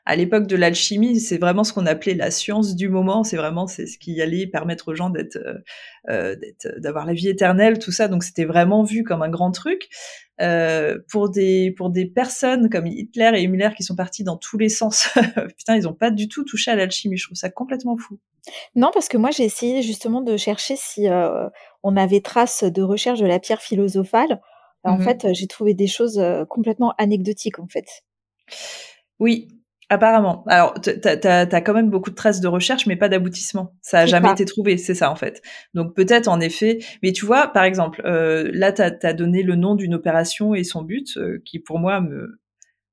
[0.06, 3.24] à l'époque de l'alchimie, c'est vraiment ce qu'on appelait la science du moment.
[3.24, 5.58] C'est vraiment c'est ce qui allait permettre aux gens d'être, euh,
[6.08, 6.36] euh
[6.78, 8.06] d'avoir la vie éternelle, tout ça.
[8.06, 9.88] Donc c'était vraiment vu comme un grand truc.
[10.40, 14.58] Euh, pour des pour des personnes comme Hitler et Himmler qui sont partis dans tous
[14.58, 15.08] les sens,
[15.58, 17.16] putain, ils ont pas du tout touché à l'alchimie.
[17.16, 18.18] Je trouve ça complètement fou.
[18.76, 21.48] Non, parce que moi j'ai essayé justement de chercher si euh,
[21.82, 24.40] on avait trace de recherche de la pierre philosophale.
[24.84, 28.04] En mmh fait, j'ai trouvé des choses complètement anecdotiques en fait.
[29.18, 29.48] Oui,
[29.88, 30.42] Apparemment.
[30.48, 33.72] Alors, t'as as, quand même beaucoup de traces de recherche, mais pas d'aboutissement.
[33.82, 35.42] Ça a jamais été trouvé, c'est ça en fait.
[35.74, 39.54] Donc peut-être en effet, mais tu vois, par exemple, euh, là, t'as as donné le
[39.54, 42.40] nom d'une opération et son but, euh, qui pour moi me,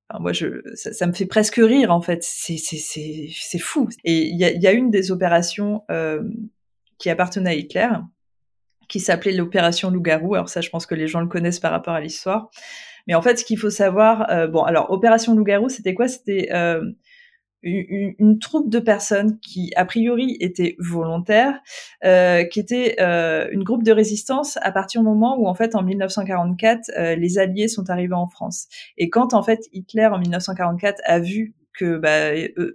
[0.07, 2.21] enfin, moi je, ça, me fait presque rire en fait.
[2.21, 3.89] C'est c'est c'est c'est fou.
[4.03, 6.21] Et il y a, y a une des opérations euh,
[6.99, 7.89] qui appartenait à Hitler,
[8.87, 10.35] qui s'appelait l'opération Loup-garou.
[10.35, 12.51] Alors ça, je pense que les gens le connaissent par rapport à l'histoire.
[13.07, 16.07] Mais en fait, ce qu'il faut savoir, euh, bon, alors Opération Loup-garou, c'était quoi?
[16.07, 16.81] C'était euh,
[17.63, 21.59] une, troupe de personnes qui, a priori, étaient volontaires,
[22.03, 25.75] euh, qui étaient euh, une groupe de résistance à partir du moment où, en fait,
[25.75, 28.67] en 1944, euh, les Alliés sont arrivés en France.
[28.97, 32.33] Et quand, en fait, Hitler, en 1944, a vu que bah,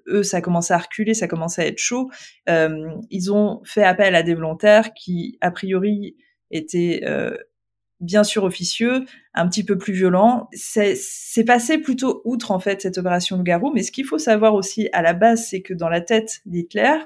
[0.08, 2.10] eux, ça commençait à reculer, ça commençait à être chaud,
[2.48, 6.16] euh, ils ont fait appel à des volontaires qui, a priori,
[6.50, 7.36] étaient euh,
[8.00, 10.48] bien sûr officieux, un petit peu plus violent.
[10.52, 14.88] C'est passé plutôt outre en fait cette opération loup-garou, mais ce qu'il faut savoir aussi
[14.92, 16.96] à la base, c'est que dans la tête d'Hitler,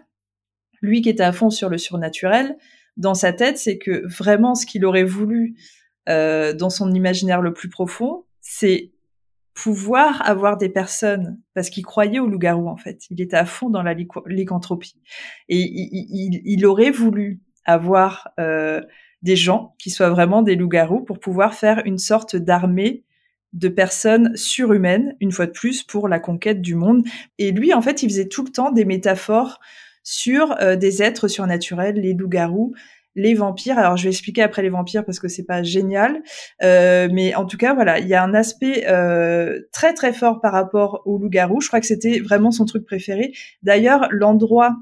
[0.82, 2.56] lui qui était à fond sur le surnaturel,
[2.96, 5.56] dans sa tête, c'est que vraiment ce qu'il aurait voulu
[6.08, 8.92] euh, dans son imaginaire le plus profond, c'est
[9.54, 13.70] pouvoir avoir des personnes, parce qu'il croyait au loup-garou en fait, il était à fond
[13.70, 13.94] dans la
[14.26, 15.00] lycanthropie,
[15.48, 18.80] et il, il aurait voulu avoir euh,
[19.22, 23.04] des gens qui soient vraiment des loups-garous pour pouvoir faire une sorte d'armée
[23.52, 27.04] de personnes surhumaines, une fois de plus, pour la conquête du monde.
[27.38, 29.60] Et lui, en fait, il faisait tout le temps des métaphores
[30.02, 32.72] sur euh, des êtres surnaturels, les loups-garous,
[33.14, 33.78] les vampires.
[33.78, 36.22] Alors, je vais expliquer après les vampires parce que c'est pas génial,
[36.62, 40.40] euh, mais en tout cas, voilà, il y a un aspect euh, très très fort
[40.40, 41.60] par rapport aux loups-garous.
[41.60, 43.32] Je crois que c'était vraiment son truc préféré.
[43.62, 44.76] D'ailleurs, l'endroit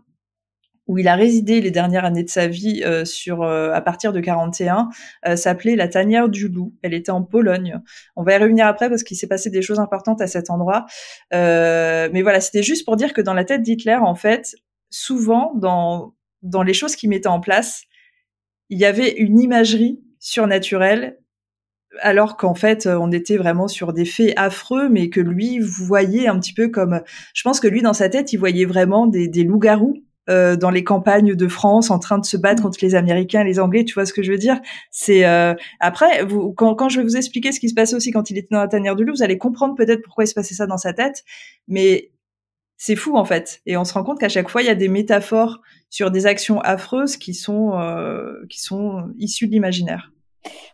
[0.91, 4.13] où il a résidé les dernières années de sa vie euh, sur euh, à partir
[4.13, 4.89] de 41
[5.25, 6.75] euh, s'appelait la tanière du loup.
[6.83, 7.81] Elle était en Pologne.
[8.17, 10.87] On va y revenir après parce qu'il s'est passé des choses importantes à cet endroit.
[11.31, 14.57] mais voilà, c'était juste pour dire que dans la tête d'Hitler, en fait,
[14.91, 17.85] souvent dans dans les choses qu'il mettait en place,
[18.69, 21.19] il y avait une imagerie surnaturelle
[22.01, 26.39] alors qu'en fait on était vraiment sur des faits affreux mais que lui voyez un
[26.39, 27.03] petit peu comme
[27.35, 30.85] je pense que lui dans sa tête il voyait vraiment des loups-garous euh, dans les
[30.85, 32.65] campagnes de France en train de se battre mm.
[32.65, 34.61] contre les Américains, les Anglais, tu vois ce que je veux dire?
[34.91, 35.55] C'est euh...
[35.81, 38.39] après, vous, quand, quand, je vais vous expliquer ce qui se passait aussi quand il
[38.39, 40.67] était dans la tanière du loup, vous allez comprendre peut-être pourquoi il se passait ça
[40.67, 41.25] dans sa tête,
[41.69, 42.13] mais
[42.77, 43.61] c'est fou en fait.
[43.67, 46.27] Et on se rend compte qu'à chaque fois, il y a des métaphores sur des
[46.27, 50.13] actions affreuses qui sont euh, qui sont issues de l'imaginaire.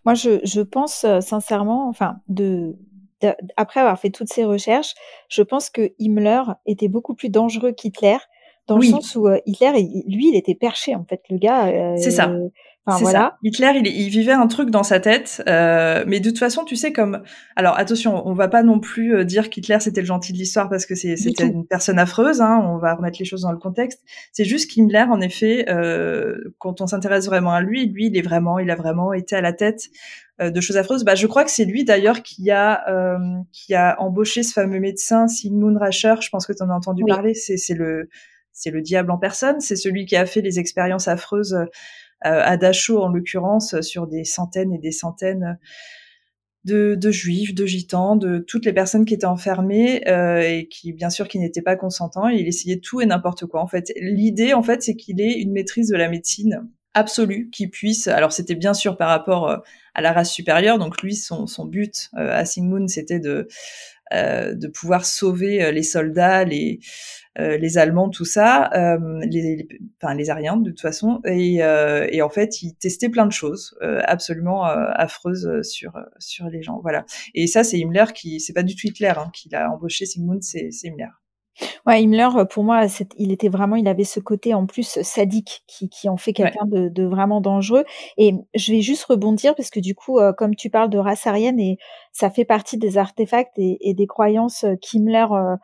[0.05, 2.77] Moi, je, je pense sincèrement, enfin, de,
[3.57, 4.95] après avoir fait toutes ces recherches,
[5.29, 8.19] je pense que Himmler était beaucoup plus dangereux qu'Hitler
[8.66, 9.72] dans le sens où euh, Hitler,
[10.07, 11.68] lui, il était perché en fait, le gars.
[11.68, 12.31] Euh, c'est ça.
[12.88, 13.18] Enfin, voilà.
[13.18, 13.38] Ça.
[13.42, 16.76] Hitler, il, il, vivait un truc dans sa tête, euh, mais de toute façon, tu
[16.76, 17.20] sais comme.
[17.57, 20.68] Alors attention, on va pas non plus euh, dire qu'Hitler c'était le gentil de l'histoire
[20.68, 22.40] parce que c'était une personne affreuse.
[22.40, 24.02] Hein, on va remettre les choses dans le contexte.
[24.33, 28.22] C'est juste qu'Himmler, en effet, euh, quand on s'intéresse vraiment à lui, lui, il est
[28.22, 29.88] vraiment, il a vraiment été à la tête
[30.38, 31.02] de choses affreuses.
[31.02, 33.18] Bah, je crois que c'est lui d'ailleurs qui a euh,
[33.52, 36.14] qui a embauché ce fameux médecin Sigmund Rascher.
[36.20, 37.35] Je pense que tu en as entendu parler.
[37.35, 38.09] C'est le
[38.57, 39.61] c'est le diable en personne.
[39.61, 41.66] C'est celui qui a fait les expériences affreuses euh,
[42.23, 45.59] à Dachau, en l'occurrence, sur des centaines et des centaines
[46.64, 51.11] de, juifs, de gitans, de toutes les personnes qui étaient enfermées euh, et qui, bien
[51.11, 52.29] sûr, qui n'étaient pas consentants.
[52.29, 53.61] il essayait tout et n'importe quoi.
[53.61, 57.69] En fait, l'idée, en fait, c'est qu'il ait une maîtrise de la médecine absolue, qui
[57.69, 58.09] puisse.
[58.09, 59.59] Alors, c'était bien sûr par rapport euh,
[59.95, 60.79] à la race supérieure.
[60.79, 63.47] Donc, lui, son, but à Sigmund, c'était de
[64.69, 66.81] pouvoir sauver les soldats, les
[67.38, 69.68] euh, les Allemands, tout ça, euh, les,
[70.01, 73.33] enfin les Ariens de toute façon, et, euh, et en fait ils testaient plein de
[73.33, 77.05] choses absolument affreuses sur sur les gens, voilà.
[77.35, 80.42] Et ça c'est Himmler qui, c'est pas du tout Hitler hein, qui l'a embauché, Sigmund,
[80.42, 81.09] c'est Himmler.
[81.87, 85.88] Ouais, Himmler, pour moi, il était vraiment, il avait ce côté en plus sadique qui,
[85.88, 87.85] qui en fait quelqu'un de, de, vraiment dangereux.
[88.18, 91.59] Et je vais juste rebondir parce que du coup, comme tu parles de race aryenne
[91.59, 91.79] et
[92.12, 95.57] ça fait partie des artefacts et, et des croyances qu'Himmler euh,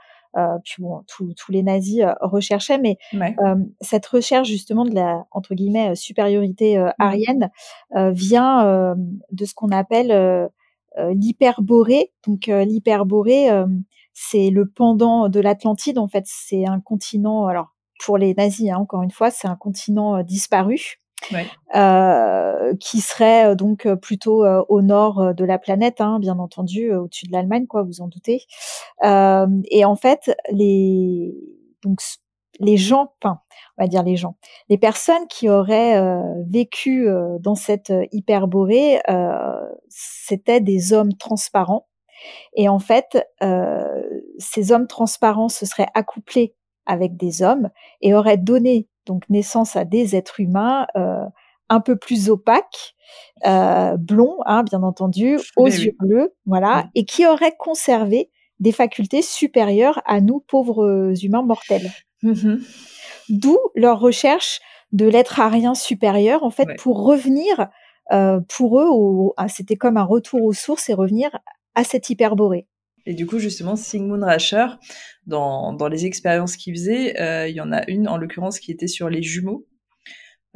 [0.65, 5.55] puis bon, tous les nazis euh, recherchaient, mais euh, cette recherche justement de la entre
[5.55, 7.51] guillemets supériorité mmh arienne
[7.95, 8.95] vient
[9.31, 10.51] de ce qu'on appelle
[10.97, 12.13] l'hyperborée.
[12.27, 13.49] Donc l'hyperborée,
[14.13, 15.99] c'est le pendant de l'Atlantide.
[15.99, 17.47] En fait, c'est un continent.
[17.47, 21.02] Alors pour les nazis, hein, encore une fois, c'est un continent disparu
[21.75, 26.93] euh, qui serait euh, donc euh, plutôt au nord de la planète, hein, bien entendu,
[26.93, 28.43] au-dessus de l'Allemagne, quoi, vous en doutez.
[29.03, 31.35] et en fait, les
[32.61, 33.41] les gens, enfin,
[33.77, 34.37] on va dire les gens,
[34.69, 36.01] les personnes qui auraient
[36.47, 37.09] vécu
[37.41, 39.01] dans cette hyperborée,
[39.89, 41.89] c'était des hommes transparents.
[42.55, 43.27] Et en fait,
[44.39, 46.55] ces hommes transparents se seraient accouplés
[46.87, 51.25] avec des hommes et auraient donné donc naissance à des êtres humains euh,
[51.69, 52.95] un peu plus opaques,
[53.47, 59.23] euh, blonds, hein, bien entendu, aux yeux bleus, voilà, et qui auraient conservé des facultés
[59.23, 61.91] supérieures à nous pauvres humains mortels.
[62.23, 62.57] Mmh
[63.29, 64.61] D'où leur recherche
[64.93, 67.69] de l'être arien supérieur, en fait, pour revenir,
[68.13, 71.31] euh, pour eux, ah, c'était comme un retour aux sources et revenir
[71.75, 72.67] à cette hyperborée.
[73.07, 74.67] Et du coup, justement, Sigmund Rascher,
[75.27, 78.71] dans, dans les expériences qu'il faisait, euh, il y en a une, en l'occurrence, qui
[78.71, 79.67] était sur les jumeaux,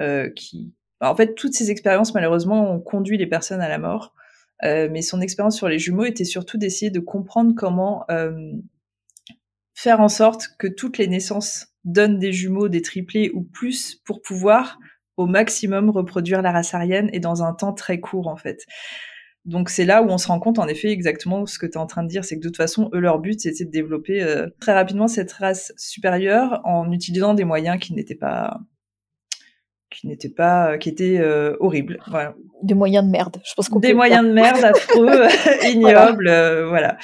[0.00, 0.74] euh, qui...
[1.00, 4.14] en fait, toutes ces expériences, malheureusement, ont conduit les personnes à la mort.
[4.64, 8.06] Euh, mais son expérience sur les jumeaux était surtout d'essayer de comprendre comment
[9.74, 14.22] faire en sorte que toutes les naissances donnent des jumeaux, des triplés ou plus pour
[14.22, 14.78] pouvoir
[15.16, 18.66] au maximum reproduire la race aryenne et dans un temps très court en fait.
[19.46, 21.76] Donc c'est là où on se rend compte en effet exactement ce que tu es
[21.76, 24.22] en train de dire, c'est que de toute façon, eux, leur but, c'était de développer
[24.22, 28.60] euh, très rapidement cette race supérieure en utilisant des moyens qui n'étaient pas
[29.90, 31.98] qui n'étaient pas, euh, qui étaient euh, horribles.
[32.08, 32.34] Voilà.
[32.62, 33.40] Des moyens de merde.
[33.44, 35.26] Je pense qu'on des moyens de merde affreux,
[35.70, 36.96] ignobles, euh, voilà.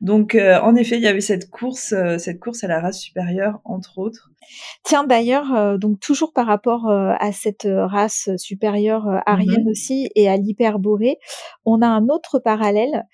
[0.00, 3.98] Donc en effet, il y avait cette course, cette course à la race supérieure entre
[3.98, 4.30] autres.
[4.84, 9.70] Tiens d'ailleurs, donc toujours par rapport à cette race supérieure arienne mm-hmm.
[9.70, 11.18] aussi et à l'hyperborée,
[11.64, 13.04] on a un autre parallèle.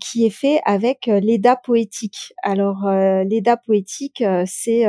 [0.00, 2.32] qui est fait avec l'Eda poétique.
[2.42, 2.88] Alors
[3.24, 4.86] l'Eda poétique, c'est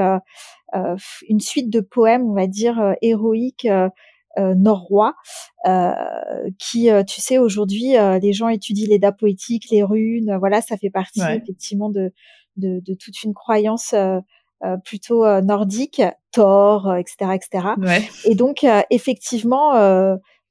[1.28, 3.90] une suite de poèmes, on va dire, euh, héroïques euh,
[4.56, 5.16] norrois,
[6.60, 10.92] qui, tu sais, aujourd'hui, les gens étudient les dates poétiques, les runes, voilà, ça fait
[10.92, 12.14] partie effectivement de,
[12.56, 13.96] de, de, toute une croyance
[14.86, 17.68] plutôt nordiques, Thor, etc., etc.
[18.26, 19.74] Et donc effectivement,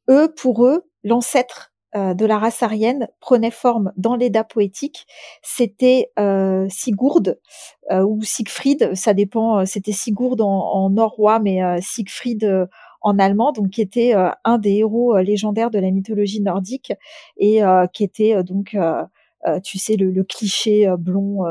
[0.08, 5.06] eux, pour eux, l'ancêtre de la race aryenne prenait forme dans l'Eda poétique.
[5.42, 7.38] C'était euh, Sigurd
[7.90, 9.64] ou Siegfried, ça dépend.
[9.64, 12.68] C'était Sigurd en, norrois, mais Siegfried
[13.00, 16.92] en allemand, donc qui était un des héros légendaires de la mythologie nordique
[17.36, 17.60] et
[17.92, 18.76] qui était donc,
[19.62, 21.44] tu sais, le, cliché blond.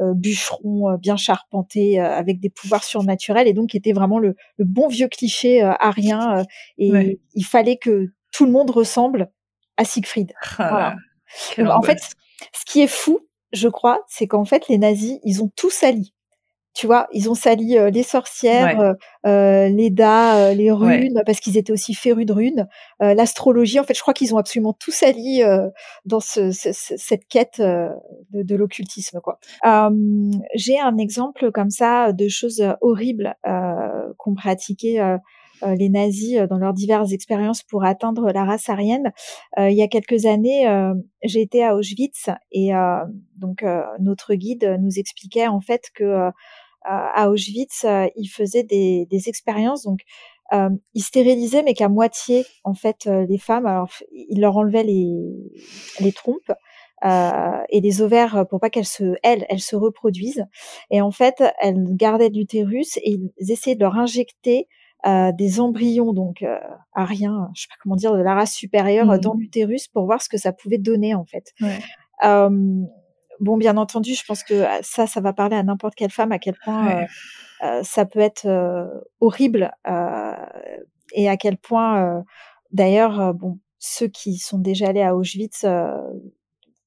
[0.00, 5.08] bûcheron bien charpenté avec des pouvoirs surnaturels et donc qui était vraiment le, bon vieux
[5.08, 6.44] cliché arien
[6.78, 9.30] et il fallait que tout le monde ressemble
[9.78, 10.34] à Siegfried.
[10.58, 10.96] Ah
[11.58, 11.98] en fait,
[12.52, 13.20] ce qui est fou,
[13.52, 16.14] je crois, c'est qu'en fait, les nazis, ils ont tout sali.
[16.74, 18.92] Tu vois, ils ont sali euh, les sorcières, euh,
[19.26, 22.68] euh, les das, les runes, parce qu'ils étaient aussi férus de runes,
[23.00, 23.80] l'astrologie.
[23.80, 25.42] En fait, je crois qu'ils ont absolument tout sali
[26.04, 27.90] dans ce, cette quête de,
[28.32, 29.20] de l'occultisme.
[29.20, 29.40] Quoi.
[30.54, 33.34] J'ai un exemple comme ça de choses horribles
[34.18, 35.16] qu'on pratiquait euh,
[35.66, 39.12] les nazis euh, dans leurs diverses expériences pour atteindre la race aryenne.
[39.58, 40.66] Euh, il y a quelques années,
[41.22, 42.70] j'ai été à Auschwitz et
[43.36, 43.64] donc
[44.00, 46.30] notre guide nous expliquait en fait que
[46.82, 47.84] à Auschwitz,
[48.16, 49.82] il faisait des, expériences.
[49.82, 50.00] Donc
[50.52, 53.66] euh, il stérilisait mais qu'à moitié en fait les femmes.
[53.66, 56.52] Alors il leur enlevait les trompes
[57.04, 60.46] euh, et les ovaires pour pas qu'elles se elles se reproduisent.
[60.90, 64.68] Et en fait elles gardaient l'utérus et ils essayaient de leur injecter
[65.06, 66.58] euh, des embryons donc euh,
[66.92, 69.18] ariens, je sais pas comment dire, de la race supérieure mmh.
[69.18, 71.54] dans l'utérus pour voir ce que ça pouvait donner en fait.
[73.40, 76.32] bon, bien entendu, je pense que ah, ça, ça va parler à n'importe quelle femme
[76.32, 77.06] à quel point
[77.62, 78.48] euh, ça peut être
[79.20, 79.70] horrible
[81.12, 82.24] et à quel point,
[82.72, 85.64] d'ailleurs, bon, ceux qui sont déjà allés à Auschwitz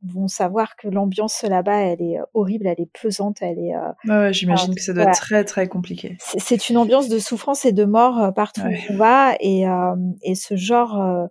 [0.03, 3.73] vont savoir que l'ambiance là-bas, elle est horrible, elle est pesante, elle est.
[4.05, 6.17] ouais, j'imagine que ça doit être très très compliqué.
[6.19, 9.65] C'est une ambiance de souffrance et de mort partout où on va, et,
[10.23, 11.29] et ce genre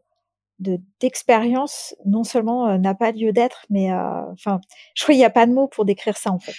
[0.58, 4.60] de d'expérience non seulement n'a pas lieu d'être, mais enfin,
[4.94, 6.54] je crois qu'il n'y a pas de mots pour décrire ça en fait.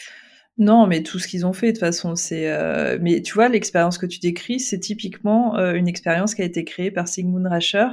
[0.62, 2.48] Non, mais tout ce qu'ils ont fait, de toute façon, c'est.
[2.48, 6.46] Euh, mais tu vois, l'expérience que tu décris, c'est typiquement euh, une expérience qui a
[6.46, 7.88] été créée par Sigmund Rascher.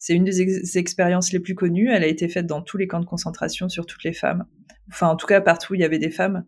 [0.00, 1.92] C'est une des expériences les plus connues.
[1.92, 4.46] Elle a été faite dans tous les camps de concentration sur toutes les femmes.
[4.90, 6.44] Enfin, en tout cas, partout où il y avait des femmes.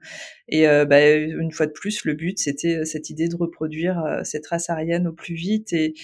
[0.48, 4.48] Et euh, bah, une fois de plus, le but, c'était cette idée de reproduire cette
[4.48, 5.94] race aryenne au plus vite et,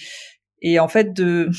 [0.61, 1.49] et en fait de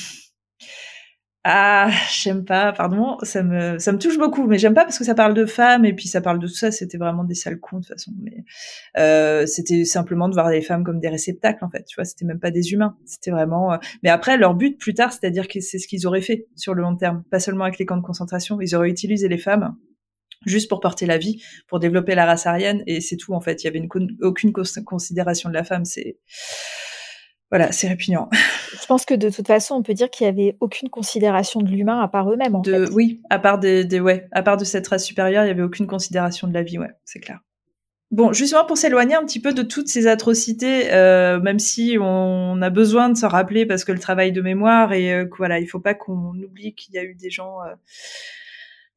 [1.44, 5.04] ah, j'aime pas, pardon, ça me, ça me touche beaucoup, mais j'aime pas parce que
[5.04, 7.60] ça parle de femmes et puis ça parle de tout ça, c'était vraiment des sales
[7.60, 8.44] cons de toute façon, mais
[8.98, 12.24] euh, c'était simplement de voir les femmes comme des réceptacles en fait, tu vois, c'était
[12.24, 13.72] même pas des humains, c'était vraiment.
[13.72, 16.74] Euh, mais après, leur but plus tard, c'est-à-dire que c'est ce qu'ils auraient fait sur
[16.74, 19.76] le long terme, pas seulement avec les camps de concentration, ils auraient utilisé les femmes
[20.44, 23.62] juste pour porter la vie, pour développer la race aryenne et c'est tout en fait,
[23.62, 23.88] il y avait une
[24.22, 26.18] aucune considération de la femme, c'est
[27.50, 28.28] voilà, c'est répugnant.
[28.80, 31.68] Je pense que de toute façon, on peut dire qu'il y avait aucune considération de
[31.68, 32.54] l'humain à part eux-mêmes.
[32.54, 32.88] En fait.
[32.90, 35.62] Oui, à part des, des, ouais, à part de cette race supérieure, il y avait
[35.62, 37.40] aucune considération de la vie, ouais, c'est clair.
[38.10, 42.62] Bon, justement pour s'éloigner un petit peu de toutes ces atrocités, euh, même si on
[42.62, 45.66] a besoin de se rappeler parce que le travail de mémoire et euh, voilà, il
[45.66, 47.74] faut pas qu'on oublie qu'il y a eu des gens euh,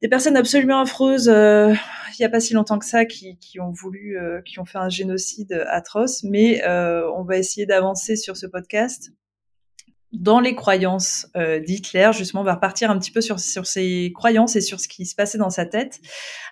[0.02, 1.72] des personnes absolument affreuses euh,
[2.10, 4.66] il n'y a pas si longtemps que ça qui, qui ont voulu euh, qui ont
[4.66, 6.24] fait un génocide atroce.
[6.24, 9.12] Mais euh, on va essayer d'avancer sur ce podcast
[10.12, 12.10] dans les croyances d'Hitler.
[12.12, 15.06] Justement on va repartir un petit peu sur sur ses croyances et sur ce qui
[15.06, 16.00] se passait dans sa tête.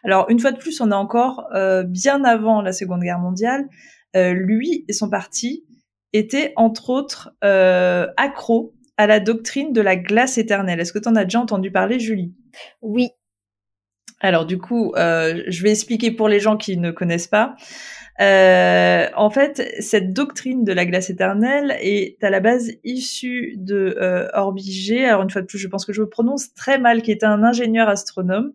[0.02, 1.46] Alors une fois de plus on est encore
[1.84, 3.68] bien avant la Seconde Guerre mondiale
[4.14, 5.66] lui et son parti
[6.14, 7.36] étaient entre autres
[8.16, 10.80] accros à la doctrine de la glace éternelle.
[10.80, 12.32] Est-ce que tu en as déjà entendu parler, Julie?
[12.80, 13.10] Oui,
[14.20, 17.56] alors du coup, euh, je vais expliquer pour les gens qui ne connaissent pas.
[18.20, 23.96] Euh, en fait, cette doctrine de la glace éternelle est à la base issue de
[23.98, 25.06] euh, Orbigé.
[25.06, 27.24] Alors une fois de plus, je pense que je le prononce très mal, qui était
[27.24, 28.52] un ingénieur astronome.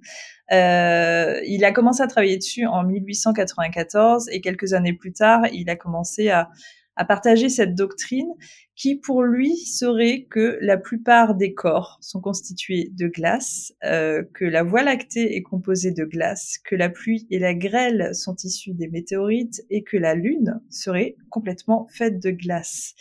[0.51, 5.67] Euh, il a commencé à travailler dessus en 1894 et quelques années plus tard, il
[5.71, 6.49] a commencé à
[6.95, 8.31] à partager cette doctrine
[8.75, 14.45] qui pour lui serait que la plupart des corps sont constitués de glace, euh, que
[14.45, 18.73] la Voie lactée est composée de glace, que la pluie et la grêle sont issues
[18.73, 22.95] des météorites et que la Lune serait complètement faite de glace.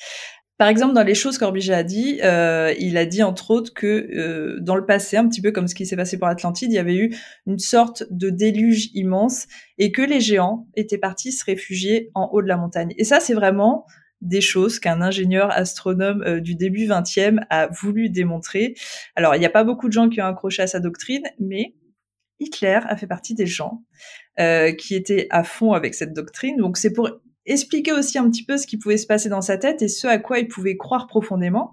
[0.57, 3.87] Par exemple, dans les choses qu'Orbigé a dit, euh, il a dit entre autres que
[3.87, 6.77] euh, dans le passé, un petit peu comme ce qui s'est passé pour Atlantide, il
[6.77, 9.47] y avait eu une sorte de déluge immense
[9.79, 12.95] et que les géants étaient partis se réfugier en haut de la montagne.
[12.99, 13.85] Et ça, c'est vraiment
[14.21, 18.75] des choses qu'un ingénieur astronome euh, du début 20e a voulu démontrer.
[19.17, 21.75] Alors, il n'y a pas beaucoup de gens qui ont accroché à sa doctrine, mais
[22.39, 23.83] Hitler a fait partie des gens
[24.79, 26.57] qui étaient à fond avec cette doctrine.
[26.57, 27.09] Donc, c'est pour
[27.47, 30.07] expliquer aussi un petit peu ce qui pouvait se passer dans sa tête et ce
[30.07, 31.73] à quoi il pouvait croire profondément.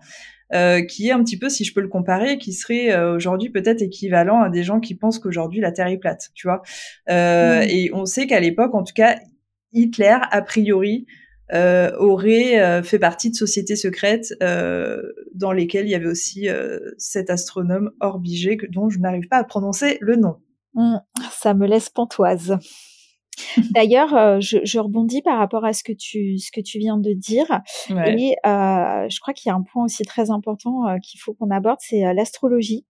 [0.53, 3.49] Euh, qui est un petit peu, si je peux le comparer, qui serait euh, aujourd'hui
[3.49, 6.61] peut-être équivalent à des gens qui pensent qu'aujourd'hui la Terre est plate, tu vois.
[7.09, 7.69] Euh, mmh.
[7.69, 9.17] Et on sait qu'à l'époque, en tout cas,
[9.71, 11.05] Hitler, a priori,
[11.53, 16.47] aurait fait partie de sociétés secrètes dans lesquelles il y avait aussi
[16.97, 20.37] cet astronome Orbigé que, dont je n'arrive pas à prononcer le nom.
[20.75, 20.97] Mmh,
[21.29, 22.57] ça me laisse pantoise.
[23.71, 27.13] D'ailleurs, je, je, rebondis par rapport à ce que tu ce que tu viens de
[27.13, 31.51] dire et je crois qu'il y a un point aussi très important qu'il faut qu'on
[31.51, 32.85] aborde, c'est l'astrologie.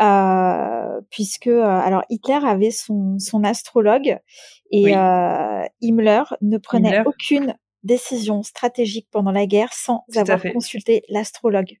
[0.00, 4.18] Euh, puisque alors Hitler avait son, son astrologue
[4.70, 4.92] et
[5.82, 7.54] Himmler ne prenait aucune
[7.84, 11.78] décision stratégique pendant la guerre sans avoir consulté l'astrologue.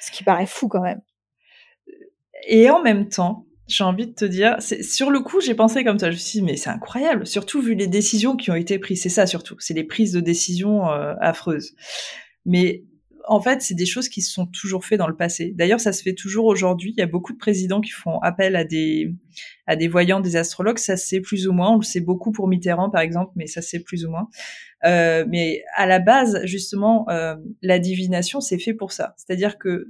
[0.00, 1.02] Ce qui paraît fou quand même.
[2.46, 5.98] Et en même temps, j'ai envie de te dire, sur le coup, j'ai pensé comme
[5.98, 6.10] ça.
[6.10, 9.02] Je me suis dit, mais c'est incroyable, surtout vu les décisions qui ont été prises.
[9.02, 11.74] C'est ça surtout, c'est les prises de décisions euh, affreuses.
[12.46, 12.84] Mais
[13.28, 15.52] en fait, c'est des choses qui se sont toujours faites dans le passé.
[15.54, 16.94] D'ailleurs, ça se fait toujours aujourd'hui.
[16.96, 19.14] Il y a beaucoup de présidents qui font appel à des
[19.66, 20.78] à des voyants, des astrologues.
[20.78, 21.72] Ça c'est plus ou moins.
[21.72, 24.28] On le sait beaucoup pour Mitterrand, par exemple, mais ça c'est plus ou moins.
[24.86, 29.14] Euh, mais à la base, justement, euh, la divination, c'est fait pour ça.
[29.18, 29.88] C'est-à-dire que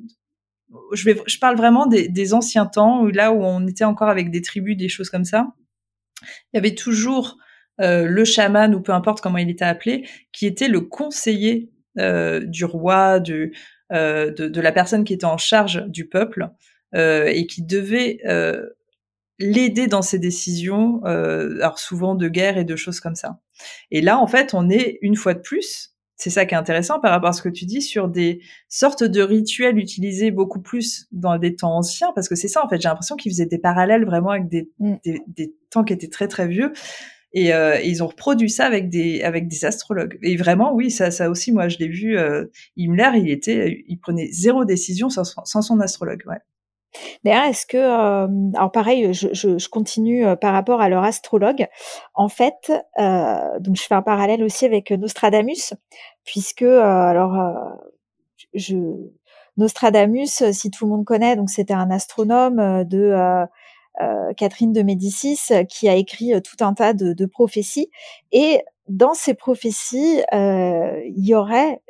[0.92, 4.30] je vais, je parle vraiment des, des anciens temps, là où on était encore avec
[4.30, 5.48] des tribus, des choses comme ça.
[6.22, 7.38] Il y avait toujours
[7.80, 12.40] euh, le chaman ou peu importe comment il était appelé, qui était le conseiller euh,
[12.44, 13.56] du roi, du,
[13.92, 16.48] euh, de, de, la personne qui était en charge du peuple
[16.94, 18.20] euh, et qui devait
[19.40, 23.38] l'aider dans ses décisions, alors souvent de guerre et de choses comme ça.
[23.92, 26.98] Et là, en fait, on est une fois de plus, c'est ça qui est intéressant
[26.98, 31.06] par rapport à ce que tu dis sur des sortes de rituels utilisés beaucoup plus
[31.12, 32.80] dans des temps anciens, parce que c'est ça en fait.
[32.80, 34.96] J'ai l'impression qu'ils faisaient des parallèles vraiment avec des, mm.
[35.04, 36.72] des, des, temps qui étaient très très vieux.
[37.32, 40.18] Et, euh, ils ont reproduit ça avec des avec des astrologues.
[40.22, 42.18] Et vraiment, oui, ça, ça aussi, moi, je l'ai vu.
[42.18, 42.46] Euh,
[42.76, 46.22] Himmler, il était, il prenait zéro décision sans, sans son astrologue.
[46.26, 46.38] Ouais.
[47.24, 51.04] D'ailleurs, est-ce que, euh, alors pareil, je, je, je continue euh, par rapport à leur
[51.04, 51.66] astrologue.
[52.14, 55.74] En fait, euh, donc je fais un parallèle aussi avec Nostradamus,
[56.24, 57.36] puisque euh, alors
[58.54, 58.76] je
[59.56, 63.12] Nostradamus, si tout le monde connaît, donc c'était un astronome de
[64.00, 67.90] euh, Catherine de Médicis, qui a écrit euh, tout un tas de, de prophéties.
[68.30, 71.80] Et dans ces prophéties, euh, il y aurait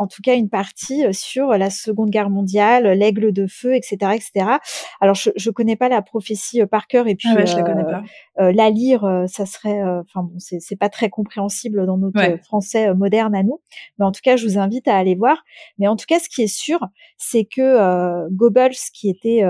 [0.00, 4.58] en tout cas une partie sur la Seconde Guerre mondiale, l'aigle de feu, etc., etc.
[5.00, 7.84] Alors je, je connais pas la prophétie par cœur et puis ah je la, connais
[7.84, 8.02] pas.
[8.38, 13.42] la lire, ça serait, enfin bon, c'est pas très compréhensible dans notre français moderne à
[13.42, 13.60] nous.
[13.98, 15.44] Mais en tout cas, je vous invite à aller voir.
[15.78, 16.80] Mais en tout cas, ce qui est sûr,
[17.16, 19.42] c'est que Goebbels, qui était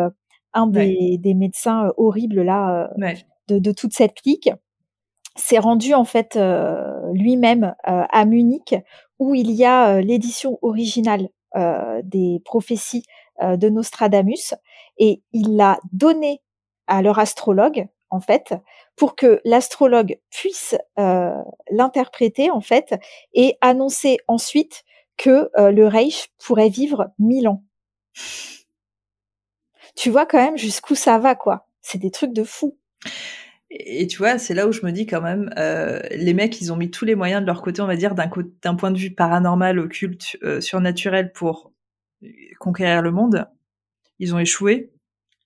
[0.52, 3.12] un des, des, médecins euh, horribles là euh,
[3.48, 4.50] de, de, toute cette clique,
[5.40, 8.74] s'est rendu en fait euh, lui-même à Munich
[9.18, 11.28] où il y a l'édition originale
[12.04, 13.02] des prophéties
[13.42, 14.54] de Nostradamus
[14.98, 16.40] et il l'a donné
[16.86, 18.54] à leur astrologue en fait
[18.96, 22.94] pour que l'astrologue puisse l'interpréter en fait
[23.34, 24.84] et annoncer ensuite
[25.16, 27.62] que le Reich pourrait vivre mille ans
[29.94, 31.66] tu vois quand même jusqu'où ça va, quoi.
[31.82, 32.78] C'est des trucs de fou.
[33.70, 36.72] Et, tu vois, c'est là où je me dis quand même, euh, les mecs, ils
[36.72, 39.12] ont mis tous les moyens de leur côté, on va dire, d'un point de vue
[39.12, 41.72] paranormal, occulte, euh, surnaturel pour
[42.58, 43.46] conquérir le monde.
[44.18, 44.92] Ils ont échoué.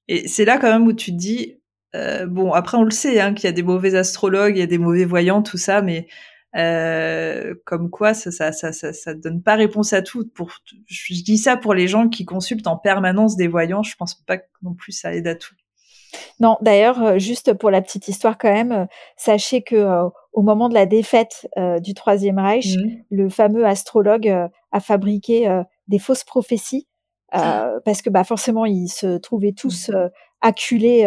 [0.08, 1.60] Et c'est là quand même où tu te dis,
[1.94, 4.62] euh, bon, après on le sait, hein, qu'il y a des mauvais astrologues, il y
[4.62, 6.08] a des mauvais voyants, tout ça, mais
[6.56, 10.26] euh, comme quoi ça ça, ça ça ça donne pas réponse à tout.
[10.34, 10.52] Pour
[10.86, 14.38] je dis ça pour les gens qui consultent en permanence des voyants, je pense pas
[14.62, 15.54] non plus ça aide à tout.
[16.40, 18.86] Non, d'ailleurs, euh, juste pour la petite histoire quand même, euh,
[19.16, 21.48] sachez que au moment de la défaite
[21.80, 23.04] du Troisième Reich, mmh.
[23.10, 24.28] le fameux astrologue
[24.72, 26.88] a fabriqué des fausses prophéties
[27.30, 27.70] ah.
[27.84, 30.10] parce que bah forcément ils se trouvaient tous mmh.
[30.40, 31.06] acculés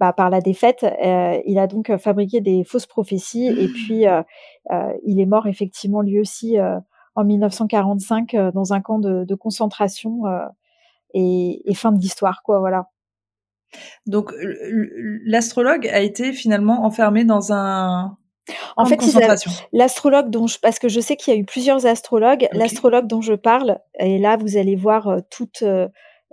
[0.00, 0.82] bah, par la défaite.
[0.82, 3.72] Euh, il a donc euh, fabriqué des fausses prophéties et mmh.
[3.72, 4.22] puis euh,
[5.04, 6.56] il est mort effectivement lui aussi
[7.14, 10.22] en 1945 dans un camp de, de concentration
[11.12, 12.88] et, et, fin de l'histoire quoi voilà.
[14.06, 14.32] Donc
[15.24, 18.16] l'astrologue a été finalement enfermé dans un
[18.76, 19.00] en fait,
[19.72, 23.20] l'astrologue dont je, parce que je sais qu'il y a eu plusieurs astrologues, l'astrologue dont
[23.20, 25.62] je parle, et là vous allez voir toute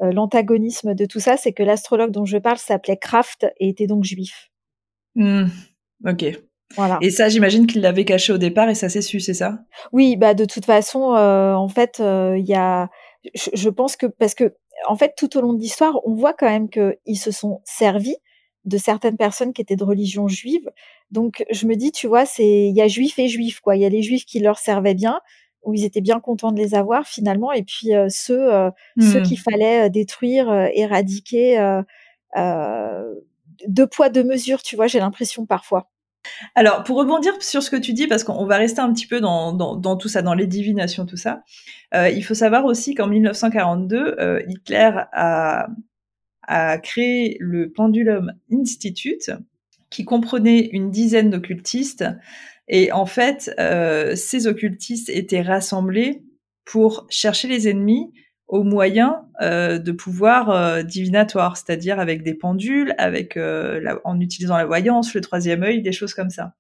[0.02, 3.88] euh, l'antagonisme de tout ça, c'est que l'astrologue dont je parle s'appelait Kraft et était
[3.88, 4.52] donc juif.
[5.16, 5.46] Mmh.
[6.06, 6.26] Ok.
[6.76, 7.00] Voilà.
[7.02, 9.60] Et ça, j'imagine qu'il l'avait caché au départ et ça s'est su, c'est ça?
[9.94, 12.90] Oui, bah de toute façon, euh, en fait, euh, il y a,
[13.34, 14.56] je, pense que parce que
[14.88, 18.18] en fait, tout au long de l'histoire, on voit quand même qu'ils se sont servis
[18.66, 20.70] de certaines personnes qui étaient de religion juive.
[21.10, 23.76] Donc je me dis, tu vois, c'est il y a juifs et juifs quoi.
[23.76, 25.22] Il y a les juifs qui leur servaient bien,
[25.64, 28.50] où ils étaient bien contents de les avoir finalement, et puis ceux
[29.00, 29.24] ceux mmh.
[29.24, 31.82] qu'il fallait détruire, éradiquer.
[33.68, 35.90] deux poids deux mesures, tu vois, j'ai l'impression parfois.
[36.56, 39.20] Alors, pour rebondir sur ce que tu dis, parce qu'on va rester un petit peu
[39.20, 41.44] dans, tout ça, dans les divinations, tout ça,
[41.94, 45.68] il faut savoir aussi qu'en 1942, Hitler a,
[46.48, 49.32] a créé le Pendulum Institute,
[49.90, 52.06] qui comprenait une dizaine d'occultistes.
[52.68, 56.24] Et en fait, euh, ces occultistes étaient rassemblés
[56.66, 58.12] pour chercher les ennemis
[58.48, 64.58] au moyen euh, de pouvoir euh, divinatoire, c'est-à-dire avec des pendules, avec la, en utilisant
[64.58, 66.54] la voyance, le troisième œil, des choses comme ça.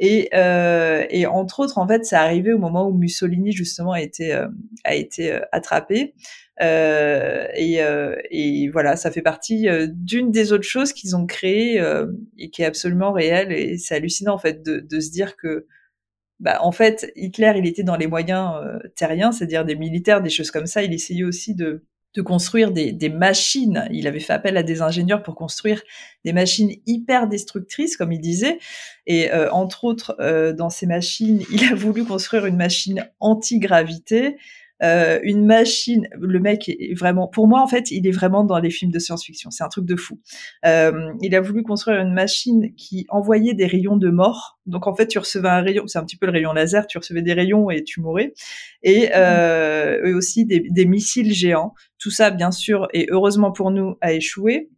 [0.00, 4.32] Et, et entre autres, en fait, ça arrivé au moment où Mussolini justement a été
[4.84, 6.14] a été attrapé.
[6.60, 8.16] Euh, et, euh,
[8.72, 11.80] voilà, ça fait partie euh, d'une des autres choses qu'ils ont créées
[12.38, 13.52] et qui est absolument réelle.
[13.52, 15.66] Et c'est hallucinant en fait de se dire que,
[16.40, 18.54] bah, en fait, Hitler, il était dans les moyens
[18.96, 20.82] terriens, c'est-à-dire des militaires, des choses comme ça.
[20.82, 21.84] Il essayait aussi de
[22.14, 23.86] de construire des, des, machines.
[23.92, 25.82] Il avait fait appel à des ingénieurs pour construire
[26.24, 28.58] des machines hyper destructrices, comme il disait.
[29.06, 30.16] Et entre autres,
[30.52, 34.36] dans ces machines, il a voulu construire une machine anti-gravité
[34.82, 36.08] euh, une machine.
[36.18, 38.98] Le mec est vraiment, pour moi en fait, il est vraiment dans les films de
[38.98, 39.50] science-fiction.
[39.50, 40.20] C'est un truc de fou.
[40.66, 44.58] Euh, il a voulu construire une machine qui envoyait des rayons de mort.
[44.66, 46.86] Donc en fait, tu recevais un rayon, c'est un petit peu le rayon laser.
[46.86, 48.34] Tu recevais des rayons et tu mourais.
[48.82, 51.74] Et, euh, et aussi des, des missiles géants.
[51.98, 54.70] Tout ça, bien sûr, et heureusement pour nous, a échoué.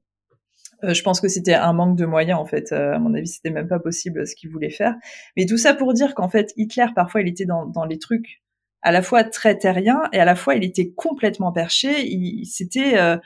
[0.85, 2.73] Euh, je pense que c'était un manque de moyens en fait.
[2.73, 4.95] Euh, à mon avis, c'était même pas possible ce qu'il voulait faire.
[5.37, 8.43] Mais tout ça pour dire qu'en fait, Hitler parfois il était dans, dans les trucs
[8.83, 12.07] à la fois très terrien et à la fois il était complètement perché.
[12.07, 13.17] Il, c'était euh,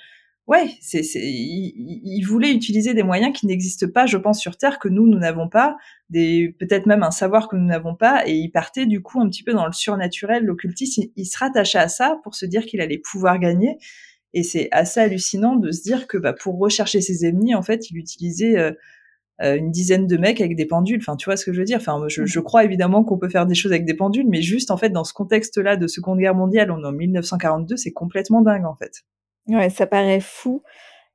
[0.47, 4.79] ouais, c'est, il, il, voulait utiliser des moyens qui n'existent pas, je pense, sur Terre
[4.79, 5.77] que nous nous n'avons pas,
[6.11, 8.27] des peut-être même un savoir que nous n'avons pas.
[8.27, 11.05] Et il partait du coup un petit peu dans le surnaturel, l'occultisme.
[11.17, 13.79] Il, se rattachait à ça pour se dire qu'il allait pouvoir gagner.
[14.33, 17.91] Et c'est assez hallucinant de se dire que bah, pour rechercher ses ennemis, en fait,
[17.91, 18.73] il utilisait euh,
[19.41, 21.01] une dizaine de mecs avec des pendules.
[21.01, 21.79] Enfin, tu vois ce que je veux dire.
[21.79, 24.71] Enfin, je, je crois évidemment qu'on peut faire des choses avec des pendules, mais juste
[24.71, 28.43] en fait dans ce contexte-là de Seconde Guerre mondiale, on est en 1942, c'est complètement
[28.43, 29.03] dingue en fait.
[29.49, 30.63] Ouais, ça paraît fou.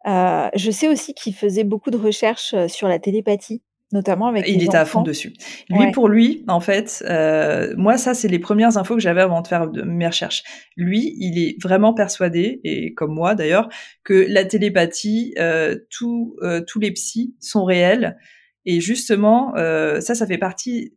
[0.08, 3.62] Euh, je sais aussi qu'il faisait beaucoup de recherches euh, sur la télépathie
[3.92, 5.34] notamment avec il était à fond dessus.
[5.70, 9.42] Lui pour lui, en fait, euh, moi ça c'est les premières infos que j'avais avant
[9.42, 10.44] de faire de mes recherches.
[10.78, 13.70] Lui, il est vraiment persuadé et comme moi d'ailleurs
[14.04, 18.18] que la télépathie, euh, tout, euh, tous les psys sont réels
[18.66, 20.94] et justement euh, ça ça fait partie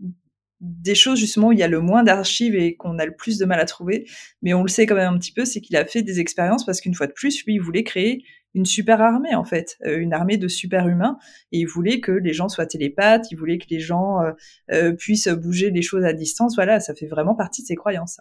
[0.61, 3.37] des choses justement où il y a le moins d'archives et qu'on a le plus
[3.39, 4.07] de mal à trouver,
[4.43, 6.65] mais on le sait quand même un petit peu, c'est qu'il a fait des expériences
[6.65, 8.25] parce qu'une fois de plus, lui, il voulait créer
[8.55, 11.19] une super armée en fait, euh, une armée de super humains.
[11.53, 14.33] Et il voulait que les gens soient télépathes, il voulait que les gens euh,
[14.73, 16.55] euh, puissent bouger les choses à distance.
[16.55, 18.19] Voilà, ça fait vraiment partie de ses croyances.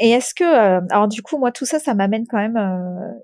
[0.00, 2.58] Et est-ce que, alors du coup, moi tout ça, ça m'amène quand même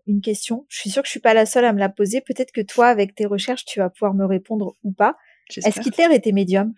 [0.06, 0.66] une question.
[0.68, 2.20] Je suis sûre que je suis pas la seule à me la poser.
[2.20, 5.16] Peut-être que toi, avec tes recherches, tu vas pouvoir me répondre ou pas.
[5.56, 6.72] Est-ce qu'Hitler était médium?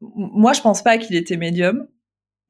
[0.00, 1.88] Moi, je pense pas qu'il était médium.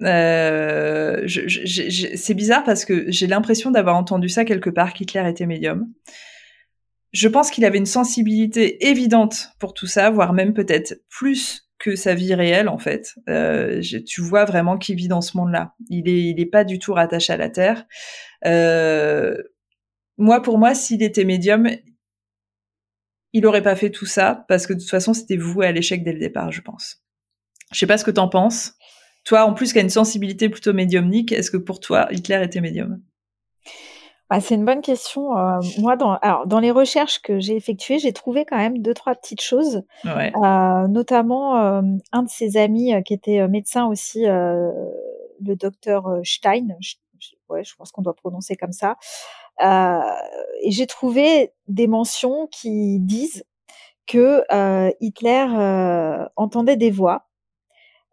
[0.03, 5.89] Euh, c'est bizarre parce que j'ai l'impression d'avoir entendu ça quelque part qu'Hitler était médium.
[7.13, 11.95] Je pense qu'il avait une sensibilité évidente pour tout ça, voire même peut-être plus que
[11.97, 13.15] sa vie réelle en fait.
[13.29, 15.75] Euh, tu vois vraiment qu'il vit dans ce monde-là.
[15.91, 17.87] Il est, pas du tout rattaché à la terre.
[18.47, 19.37] Euh,
[20.19, 21.69] moi, pour moi, s'il était médium,
[23.33, 26.03] il aurait pas fait tout ça parce que de toute façon, c'était voué à l'échec
[26.05, 27.05] dès le départ, je pense.
[27.73, 28.75] Je sais pas ce que t'en penses.
[29.25, 32.61] Toi, en plus, qui a une sensibilité plutôt médiumnique, est-ce que pour toi, Hitler était
[32.61, 33.01] médium?
[34.31, 35.37] Bah, c'est une bonne question.
[35.37, 38.95] Euh, moi, dans, alors, dans les recherches que j'ai effectuées, j'ai trouvé quand même deux,
[38.95, 39.83] trois petites choses.
[40.05, 40.33] Ouais.
[40.37, 46.69] Euh, notamment, euh, un de ses amis qui était médecin aussi, le docteur Stein.
[46.81, 46.95] Je,
[47.49, 48.97] ouais, je pense qu'on doit prononcer comme ça.
[49.61, 53.45] et j'ai trouvé des mentions qui disent
[54.07, 54.43] que
[55.01, 57.27] Hitler entendait des voix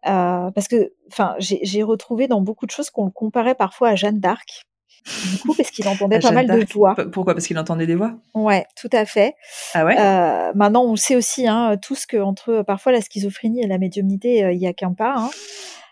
[0.06, 3.94] euh, parce que, enfin, j'ai retrouvé dans beaucoup de choses qu'on le comparait parfois à
[3.94, 4.66] Jeanne d'Arc.
[5.04, 6.94] Du coup, parce qu'il entendait pas mal de voix.
[7.12, 7.34] Pourquoi?
[7.34, 8.14] Parce qu'il entendait des voix?
[8.34, 9.34] Ouais, tout à fait.
[9.74, 9.96] Ah ouais?
[9.98, 14.44] Euh, Maintenant, on sait aussi, hein, tous que entre parfois la schizophrénie et la médiumnité,
[14.44, 15.14] euh, il y a qu'un pas.
[15.16, 15.30] Hein.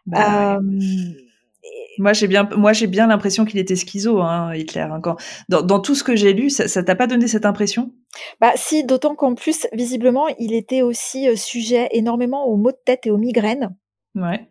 [0.06, 0.60] Bah, euh,
[1.98, 4.82] Moi, j'ai bien, moi, j'ai bien l'impression qu'il était schizo, hein, Hitler.
[4.82, 5.16] Hein, quand,
[5.48, 7.90] dans, dans, tout ce que j'ai lu, ça, ça t'a pas donné cette impression?
[8.40, 13.06] Bah, si, d'autant qu'en plus, visiblement, il était aussi sujet énormément aux maux de tête
[13.06, 13.74] et aux migraines.
[14.14, 14.48] Ouais.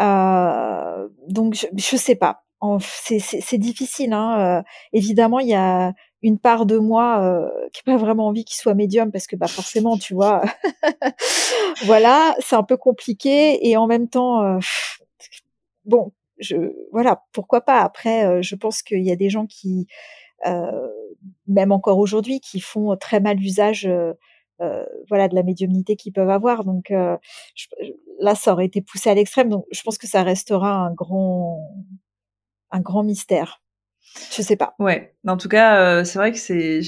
[0.00, 2.44] Euh, donc je, je sais pas.
[2.80, 4.14] C'est difficile.
[4.14, 4.58] Hein.
[4.58, 4.62] Euh,
[4.94, 8.72] évidemment, il y a une part de moi qui n'a pas vraiment envie qu'il soit
[8.74, 10.40] médium parce que bah forcément, tu vois,
[11.84, 14.58] voilà, c'est un peu compliqué et en même temps,
[15.84, 16.56] bon, je
[16.90, 17.82] voilà, pourquoi pas.
[17.82, 19.86] Après, je pense qu'il y a des gens qui,
[21.46, 23.86] même encore aujourd'hui, qui font très mal usage.
[25.08, 29.48] Voilà de la médiumnité qu'ils peuvent avoir donc là ça aurait été poussé à l'extrême
[29.48, 31.58] donc je pense que ça restera un grand
[32.70, 33.60] un grand mystère
[34.36, 34.74] je sais pas.
[34.78, 35.14] Ouais.
[35.26, 36.80] En tout cas, euh, c'est vrai que c'est,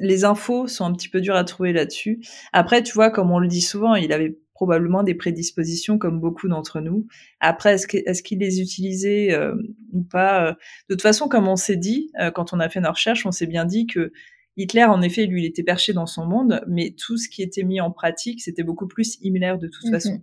[0.00, 2.20] les infos sont un petit peu dures à trouver là-dessus.
[2.52, 6.46] Après, tu vois, comme on le dit souvent, il avait probablement des prédispositions comme beaucoup
[6.48, 7.06] d'entre nous.
[7.40, 9.54] Après, est-ce qu'il les utilisait euh,
[9.92, 10.52] ou pas euh,
[10.88, 13.46] De toute façon, comme on s'est dit quand on a fait nos recherches, on s'est
[13.46, 14.12] bien dit que
[14.56, 17.62] Hitler, en effet, lui, il était perché dans son monde, mais tout ce qui était
[17.62, 20.22] mis en pratique, c'était beaucoup plus Himmler de toute façon.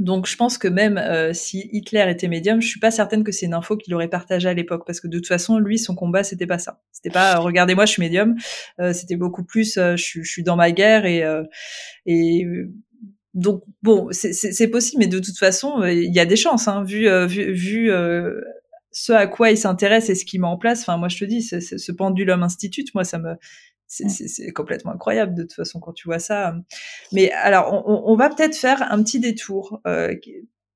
[0.00, 3.30] Donc je pense que même euh, si Hitler était médium, je suis pas certaine que
[3.30, 5.94] c'est une info qu'il aurait partagée à l'époque parce que de toute façon lui son
[5.94, 6.82] combat c'était pas ça.
[6.90, 8.34] C'était pas euh, regardez-moi je suis médium,
[8.80, 11.22] euh, c'était beaucoup plus je, je, suis dans ma guerre et
[12.06, 12.44] et
[13.34, 17.08] donc bon c'est possible mais de toute façon il y a des chances hein, vu
[17.28, 17.92] vu, vu
[18.94, 20.82] ce à quoi il s'intéresse et ce qu'il met en place.
[20.82, 23.34] Enfin moi je te dis ce pendulum institute moi ça me
[23.86, 26.56] c'est complètement incroyable de toute façon quand tu vois ça.
[27.12, 29.80] Mais alors, on, va peut-être faire un petit détour.
[29.86, 30.14] Euh,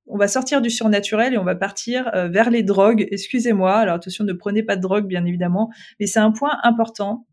[0.06, 3.06] on va sortir du surnaturel et on va partir euh, vers les drogues.
[3.10, 7.26] Excusez-moi, alors attention, ne prenez pas de drogue, bien évidemment, mais c'est un point important.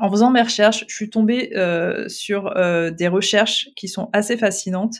[0.00, 2.54] En faisant mes recherches, je suis tombée euh, sur
[2.92, 4.96] des recherches qui sont assez fascinantes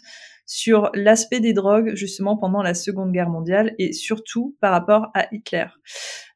[0.53, 5.33] sur l'aspect des drogues justement pendant la Seconde Guerre mondiale et surtout par rapport à
[5.33, 5.67] Hitler.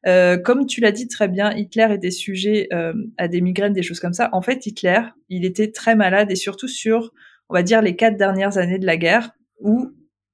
[0.07, 3.83] Euh, comme tu l'as dit très bien, Hitler était sujet euh, à des migraines, des
[3.83, 4.29] choses comme ça.
[4.31, 7.11] En fait, Hitler, il était très malade et surtout sur,
[7.49, 9.91] on va dire, les quatre dernières années de la guerre où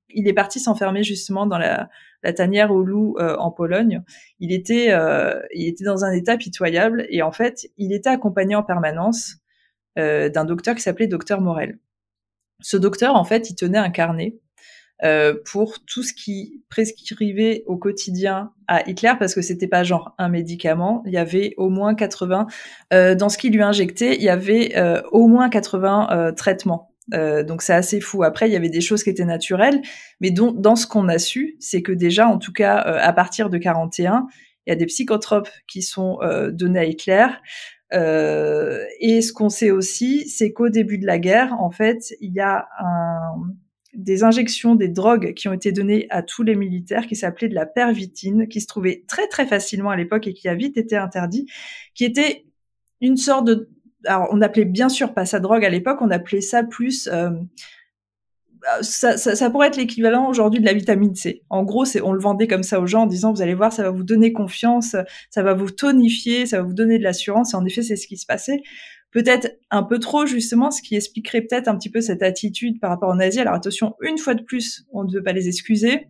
[0.09, 1.89] il est parti s'enfermer justement dans la,
[2.21, 4.03] la tanière au loup euh, en Pologne.
[4.39, 4.95] Il était,
[5.55, 9.37] il était dans un état pitoyable et en fait, il était accompagné en permanence
[9.95, 11.79] d'un docteur qui s'appelait docteur Morel.
[12.61, 14.35] Ce docteur, en fait, il tenait un carnet
[15.03, 20.13] euh, pour tout ce qui prescrivait au quotidien à Hitler, parce que c'était pas genre
[20.19, 22.45] un médicament, il y avait au moins 80,
[22.93, 26.89] euh, dans ce qu'il lui injectait, il y avait euh, au moins 80 euh, traitements.
[27.11, 28.23] Donc c'est assez fou.
[28.23, 29.81] Après, il y avait des choses qui étaient naturelles,
[30.21, 33.49] mais dont, dans ce qu'on a su, c'est que déjà, en tout cas, à partir
[33.49, 34.27] de 41,
[34.65, 36.19] il y a des psychotropes qui sont
[36.53, 37.25] donnés à Hitler.
[37.93, 42.33] Euh, et ce qu'on sait aussi, c'est qu'au début de la guerre, en fait, il
[42.33, 43.53] y a un,
[43.93, 47.55] des injections, des drogues qui ont été données à tous les militaires, qui s'appelait de
[47.55, 50.95] la pervitine, qui se trouvait très très facilement à l'époque et qui a vite été
[50.95, 51.47] interdit,
[51.93, 52.45] qui était
[53.01, 53.69] une sorte de
[54.05, 57.29] alors on appelait bien sûr pas ça drogue à l'époque, on appelait ça plus euh,
[58.81, 61.43] ça, ça, ça, pourrait être l'équivalent aujourd'hui de la vitamine C.
[61.49, 63.73] En gros, c'est on le vendait comme ça aux gens en disant vous allez voir,
[63.73, 64.95] ça va vous donner confiance,
[65.29, 67.53] ça va vous tonifier, ça va vous donner de l'assurance.
[67.53, 68.61] Et en effet, c'est ce qui se passait.
[69.11, 72.89] Peut-être un peu trop justement, ce qui expliquerait peut-être un petit peu cette attitude par
[72.89, 73.41] rapport aux nazis.
[73.41, 76.07] Alors attention, une fois de plus, on ne veut pas les excuser.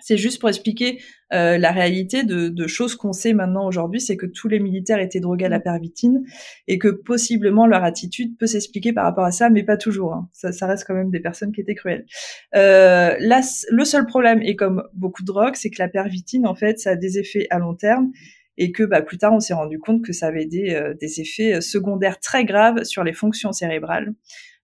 [0.00, 1.00] C'est juste pour expliquer
[1.32, 4.98] euh, la réalité de, de choses qu'on sait maintenant aujourd'hui, c'est que tous les militaires
[4.98, 6.24] étaient drogués à la pervitine
[6.66, 10.14] et que possiblement leur attitude peut s'expliquer par rapport à ça, mais pas toujours.
[10.14, 10.28] Hein.
[10.32, 12.06] Ça, ça, reste quand même des personnes qui étaient cruelles.
[12.54, 13.40] Euh, là,
[13.70, 16.90] le seul problème, et comme beaucoup de drogues, c'est que la pervitine, en fait, ça
[16.90, 18.10] a des effets à long terme
[18.56, 21.20] et que bah, plus tard, on s'est rendu compte que ça avait des, euh, des
[21.20, 24.14] effets secondaires très graves sur les fonctions cérébrales.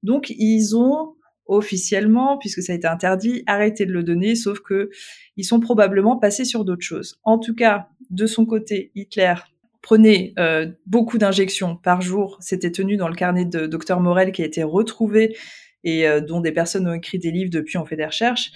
[0.02, 1.14] Donc, ils ont
[1.46, 4.90] officiellement, puisque ça a été interdit, arrêté de le donner, sauf que
[5.36, 7.18] ils sont probablement passés sur d'autres choses.
[7.24, 9.34] En tout cas, de son côté, Hitler
[9.82, 12.38] prenait euh, beaucoup d'injections par jour.
[12.40, 15.36] C'était tenu dans le carnet de Dr Morel qui a été retrouvé
[15.84, 18.50] et euh, dont des personnes ont écrit des livres depuis, on fait des recherches.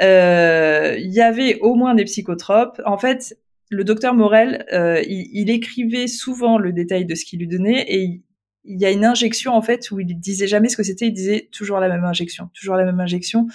[0.00, 2.80] Euh, il y avait au moins des psychotropes.
[2.86, 3.36] En fait,
[3.68, 4.64] le docteur Morel,
[5.08, 8.22] il, il, écrivait souvent le détail de ce qu'il lui donnait et
[8.64, 11.48] y a une injection en fait où il disait jamais ce que c'était, il disait
[11.52, 13.46] toujours la même injection, toujours la même injection,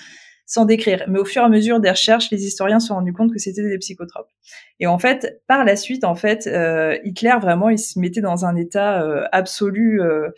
[0.46, 1.06] sans décrire.
[1.08, 3.40] Mais au fur et à mesure des recherches, les historiens se sont rendus compte que
[3.40, 4.30] c'était des psychotropes.
[4.80, 8.46] Et en fait, par la suite, en fait, euh, Hitler vraiment, il se mettait dans
[8.46, 10.30] un état euh, absolu euh,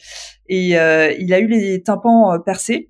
[0.48, 2.90] et il a eu les tympans percés.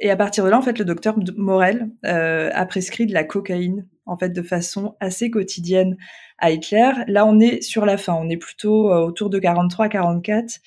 [0.00, 3.86] Et à partir de là, en fait, le docteur Morel a prescrit de la cocaïne,
[4.06, 5.96] en fait, de façon assez quotidienne
[6.38, 6.90] à Hitler.
[7.06, 10.58] Là, on est sur la fin, on est plutôt autour de 43-44.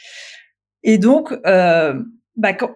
[0.83, 2.01] Et donc, euh,
[2.35, 2.71] bah, quand,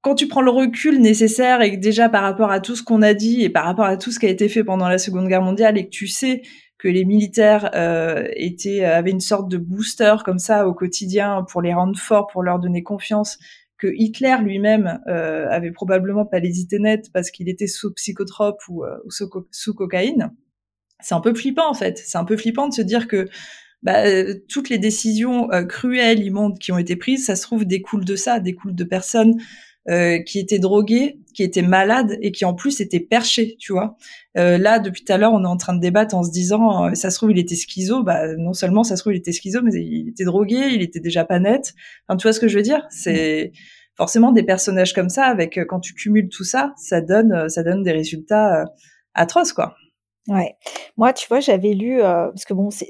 [0.00, 3.02] quand tu prends le recul nécessaire et que déjà par rapport à tout ce qu'on
[3.02, 5.28] a dit et par rapport à tout ce qui a été fait pendant la Seconde
[5.28, 6.42] Guerre mondiale et que tu sais
[6.78, 11.62] que les militaires euh, étaient avaient une sorte de booster comme ça au quotidien pour
[11.62, 13.38] les rendre forts, pour leur donner confiance,
[13.78, 18.60] que Hitler lui-même euh, avait probablement pas les idées nettes parce qu'il était sous psychotrope
[18.68, 20.32] ou, euh, sous, cocaïne.
[21.00, 21.98] C'est un peu flippant en fait.
[21.98, 23.28] C'est un peu flippant de se dire que
[23.82, 24.04] bah,
[24.48, 28.40] toutes les décisions cruelles, immondes qui ont été prises, ça se trouve découlent de ça,
[28.40, 29.36] découlent de personnes
[29.90, 33.96] euh, qui étaient drogués, qui étaient malades et qui en plus étaient perchés, tu vois.
[34.38, 36.86] Euh, là, depuis tout à l'heure, on est en train de débattre en se disant,
[36.86, 38.04] euh, ça se trouve, il était schizo.
[38.04, 41.00] Bah, non seulement ça se trouve, il était schizo, mais il était drogué, il était
[41.00, 41.74] déjà pas net.
[42.06, 42.86] Enfin, tu vois ce que je veux dire?
[42.90, 43.50] C'est
[43.96, 47.82] forcément des personnages comme ça, avec quand tu cumules tout ça, ça donne, ça donne
[47.82, 48.64] des résultats
[49.14, 49.74] atroces, quoi.
[50.28, 50.54] Ouais.
[50.96, 52.88] Moi, tu vois, j'avais lu, euh, parce que bon, c'est,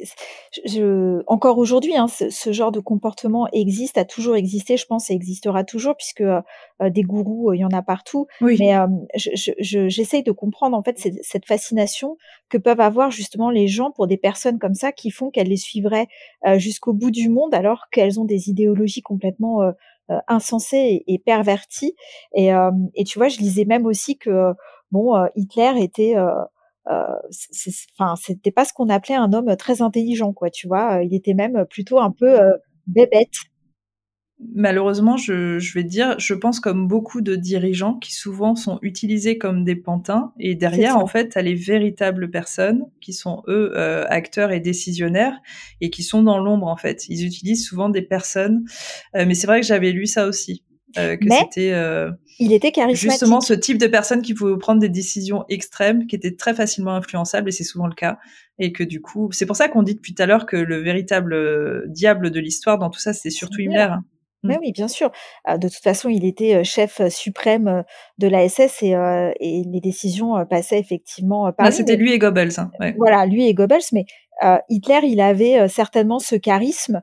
[0.66, 5.08] je, encore aujourd'hui, hein, ce, ce, genre de comportement existe, a toujours existé, je pense,
[5.08, 6.42] et existera toujours, puisque euh,
[6.90, 8.26] des gourous, euh, il y en a partout.
[8.42, 8.56] Oui.
[8.58, 8.74] Mais
[9.14, 12.18] j'essaye je, je, de comprendre en fait cette fascination
[12.50, 15.56] que peuvent avoir justement les gens pour des personnes comme ça, qui font qu'elles les
[15.56, 16.08] suivraient
[16.56, 19.60] jusqu'au bout du monde, alors qu'elles ont des idéologies complètement
[20.28, 21.94] insensées et, et perverties.
[22.34, 22.50] Et,
[22.94, 24.52] et tu vois, je lisais même aussi que
[24.90, 26.30] bon, Hitler était euh,
[26.86, 30.50] enfin, c'était pas ce qu'on appelait un homme très intelligent, quoi.
[30.50, 32.52] Tu vois, il était même plutôt un peu euh,
[32.86, 33.34] bébête.
[34.54, 39.38] Malheureusement, je, je, vais dire, je pense comme beaucoup de dirigeants qui souvent sont utilisés
[39.38, 44.04] comme des pantins et derrière, en fait, t'as les véritables personnes qui sont eux euh,
[44.08, 45.38] acteurs et décisionnaires
[45.80, 47.08] et qui sont dans l'ombre en fait.
[47.08, 48.64] Ils utilisent souvent des personnes,
[49.14, 50.64] euh, mais c'est vrai que j'avais lu ça aussi.
[50.98, 53.10] Euh, que c'était euh, il était charismatique.
[53.10, 56.94] Justement, ce type de personne qui pouvait prendre des décisions extrêmes, qui étaient très facilement
[56.94, 58.18] influençables, et c'est souvent le cas.
[58.58, 60.78] Et que du coup, c'est pour ça qu'on dit depuis tout à l'heure que le
[60.78, 63.88] véritable euh, diable de l'histoire dans tout ça, c'est surtout Himmler.
[64.44, 65.12] Oui, oui, bien sûr.
[65.46, 67.84] De toute façon, il était chef suprême
[68.18, 68.90] de la SS et,
[69.38, 72.58] et les décisions passaient effectivement par ah, C'était lui et Goebbels.
[72.58, 72.92] Hein, ouais.
[72.98, 73.84] Voilà, lui et Goebbels.
[73.92, 74.04] Mais
[74.68, 77.02] Hitler, il avait certainement ce charisme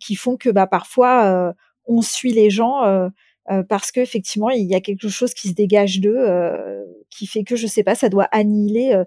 [0.00, 1.54] qui font que bah, parfois
[1.88, 3.08] on suit les gens euh,
[3.50, 7.26] euh, parce que effectivement il y a quelque chose qui se dégage d'eux euh, qui
[7.26, 9.02] fait que je sais pas ça doit annihiler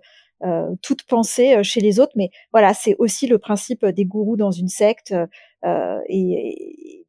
[0.81, 2.13] toute pensée chez les autres.
[2.15, 5.13] Mais voilà c'est aussi le principe des gourous dans une secte
[6.09, 7.00] et,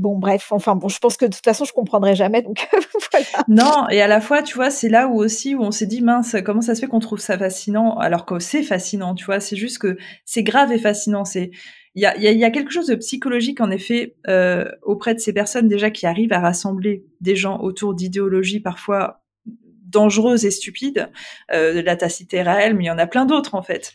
[0.00, 2.44] bon bref enfin bon je pense que de toute façon je comprendrai jamais
[3.48, 6.02] non et à la fois tu vois c'est là où aussi où on s'est dit
[6.02, 9.40] mince comment ça se fait qu'on trouve ça fascinant alors que c'est fascinant tu vois
[9.40, 11.50] c'est juste que c'est grave et fascinant c'est
[11.96, 15.32] il y a, y a, quelque chose de psychologique en effet euh, auprès de ces
[15.32, 19.20] personnes déjà qui arrivent à rassembler des gens autour d'idéologies parfois
[19.90, 21.10] dangereuses et stupides,
[21.52, 23.94] euh, de la tacité réelle, mais il y en a plein d'autres en fait.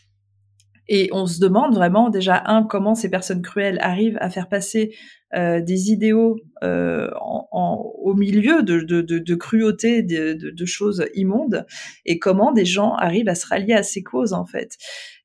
[0.88, 4.94] Et on se demande vraiment déjà un comment ces personnes cruelles arrivent à faire passer
[5.34, 10.64] euh, des idéaux euh, en, en, au milieu de, de, de, de cruauté, de, de,
[10.64, 11.66] choses immondes,
[12.04, 14.76] et comment des gens arrivent à se rallier à ces causes en fait.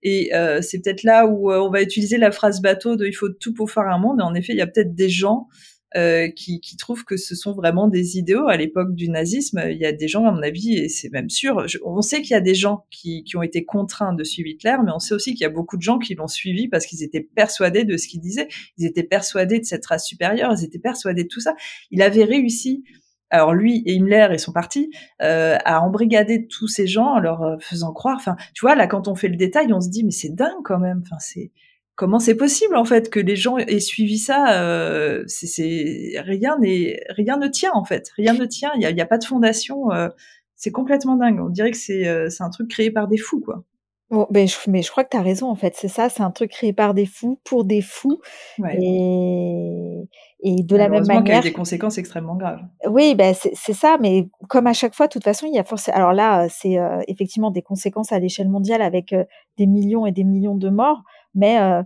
[0.03, 3.13] Et euh, c'est peut-être là où euh, on va utiliser la phrase bateau de il
[3.13, 4.19] faut tout pour faire un monde.
[4.19, 5.47] Et en effet, il y a peut-être des gens
[5.95, 8.47] euh, qui, qui, trouvent que ce sont vraiment des idéaux.
[8.47, 11.29] À l'époque du nazisme, il y a des gens, à mon avis, et c'est même
[11.29, 14.47] sûr, on sait qu'il y a des gens qui, qui, ont été contraints de suivre
[14.49, 16.85] Hitler, mais on sait aussi qu'il y a beaucoup de gens qui l'ont suivi parce
[16.85, 20.63] qu'ils étaient persuadés de ce qu'il disait, ils étaient persuadés de cette race supérieure, ils
[20.63, 21.55] étaient persuadés de tout ça.
[21.91, 22.83] Il avait réussi
[23.31, 27.41] alors lui et Himmler et son parti euh, à embrigader tous ces gens en leur
[27.41, 28.17] euh, faisant croire.
[28.17, 30.61] Enfin, tu vois là quand on fait le détail, on se dit mais c'est dingue
[30.63, 31.01] quand même.
[31.05, 31.51] Enfin c'est
[31.95, 36.99] comment c'est possible en fait que les gens aient suivi ça euh, c'est rien n'est
[37.09, 39.25] rien ne tient en fait rien ne tient il y a, y a, pas de
[39.25, 40.09] fondation euh,
[40.55, 43.41] c'est complètement dingue on dirait que c'est euh, c'est un truc créé par des fous
[43.41, 43.63] quoi
[44.11, 45.73] Bon, ben, je, mais je crois que tu as raison, en fait.
[45.77, 48.19] C'est ça, c'est un truc créé par des fous, pour des fous.
[48.59, 48.77] Ouais.
[48.81, 50.01] Et,
[50.43, 51.35] et de la même manière.
[51.35, 52.59] y a des conséquences extrêmement graves.
[52.89, 55.63] Oui, ben, c'est ça, mais comme à chaque fois, de toute façon, il y a
[55.63, 55.95] forcément.
[55.95, 59.23] Alors là, c'est euh, effectivement des conséquences à l'échelle mondiale avec euh,
[59.57, 61.03] des millions et des millions de morts,
[61.35, 61.81] mais euh,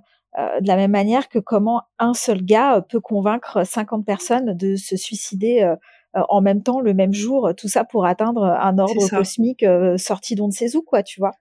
[0.59, 4.97] de la même manière que comment un seul gars peut convaincre 50 personnes de se
[4.97, 5.73] suicider
[6.13, 9.65] en même temps, le même jour, tout ça pour atteindre un ordre cosmique
[9.97, 11.31] sorti d'on ne sait où, quoi, tu vois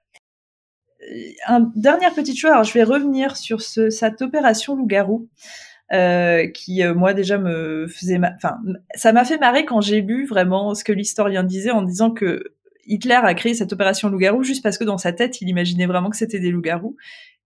[1.47, 5.29] un dernière petite chose, alors je vais revenir sur ce, cette opération loup-garou.
[5.93, 8.57] Euh, qui euh, moi déjà me faisait, enfin
[8.95, 12.43] ça m'a fait marrer quand j'ai lu vraiment ce que l'historien disait en disant que
[12.87, 16.11] Hitler a créé cette opération loup-garou juste parce que dans sa tête il imaginait vraiment
[16.11, 16.97] que c'était des loups-garous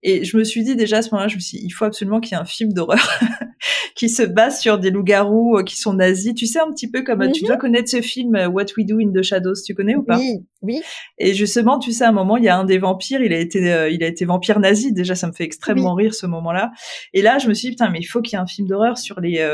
[0.01, 1.83] et je me suis dit déjà à ce moment-là, je me suis dit, il faut
[1.83, 3.19] absolument qu'il y ait un film d'horreur
[3.95, 6.33] qui se base sur des loups-garous euh, qui sont nazis.
[6.33, 7.47] Tu sais, un petit peu comme, tu mhm.
[7.47, 10.17] dois connaître ce film euh, What We Do in the Shadows, tu connais ou pas?
[10.17, 10.81] Oui, oui.
[11.17, 13.39] Et justement, tu sais, à un moment, il y a un des vampires, il a
[13.39, 14.93] été, euh, il a été vampire nazi.
[14.93, 16.71] Déjà, ça me fait extrêmement rire ce moment-là.
[17.13, 18.69] Et là, je me suis dit, putain, mais il faut qu'il y ait un film
[18.69, 19.45] d'horreur sur les,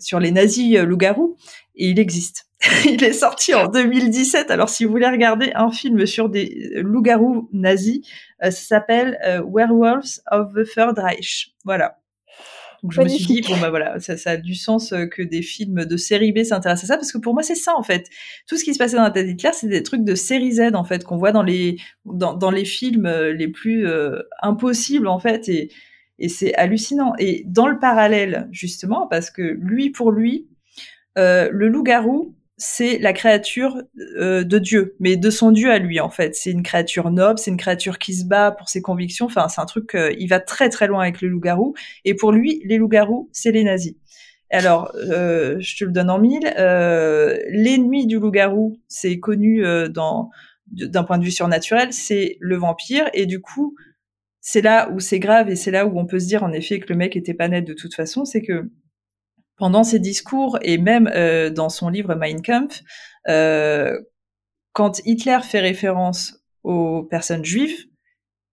[0.00, 1.36] sur les nazis loups-garous.
[1.76, 2.50] Et il existe.
[2.84, 4.50] il est sorti en 2017.
[4.50, 8.00] Alors, si vous voulez regarder un film sur des loups-garous nazis,
[8.42, 11.54] euh, ça s'appelle euh, Werewolves of the Third Reich.
[11.64, 11.96] Voilà.
[12.82, 15.42] Donc je me suis dit bon bah voilà, ça, ça a du sens que des
[15.42, 18.08] films de série B s'intéressent à ça parce que pour moi c'est ça en fait.
[18.48, 20.70] Tout ce qui se passait dans la tête d'Hitler, c'est des trucs de série Z
[20.72, 21.76] en fait qu'on voit dans les
[22.06, 23.86] dans, dans les films les plus
[24.40, 25.70] impossibles en fait et
[26.20, 27.14] et c'est hallucinant.
[27.18, 30.48] Et dans le parallèle, justement, parce que lui, pour lui,
[31.18, 33.82] euh, le loup-garou, c'est la créature
[34.18, 36.34] euh, de Dieu, mais de son Dieu à lui en fait.
[36.36, 39.26] C'est une créature noble, c'est une créature qui se bat pour ses convictions.
[39.26, 39.94] Enfin, c'est un truc.
[39.94, 41.74] Euh, il va très très loin avec le loup-garou.
[42.04, 43.94] Et pour lui, les loups-garous, c'est les nazis.
[44.50, 46.52] Alors, euh, je te le donne en mille.
[46.58, 50.30] Euh, L'ennemi du loup-garou, c'est connu dans
[50.66, 53.08] d'un point de vue surnaturel, c'est le vampire.
[53.12, 53.74] Et du coup,
[54.40, 56.80] c'est là où c'est grave et c'est là où on peut se dire en effet
[56.80, 58.70] que le mec était pas net de toute façon, c'est que
[59.56, 62.82] pendant ses discours et même euh, dans son livre Mein Kampf,
[63.28, 64.00] euh,
[64.72, 67.86] quand Hitler fait référence aux personnes juives,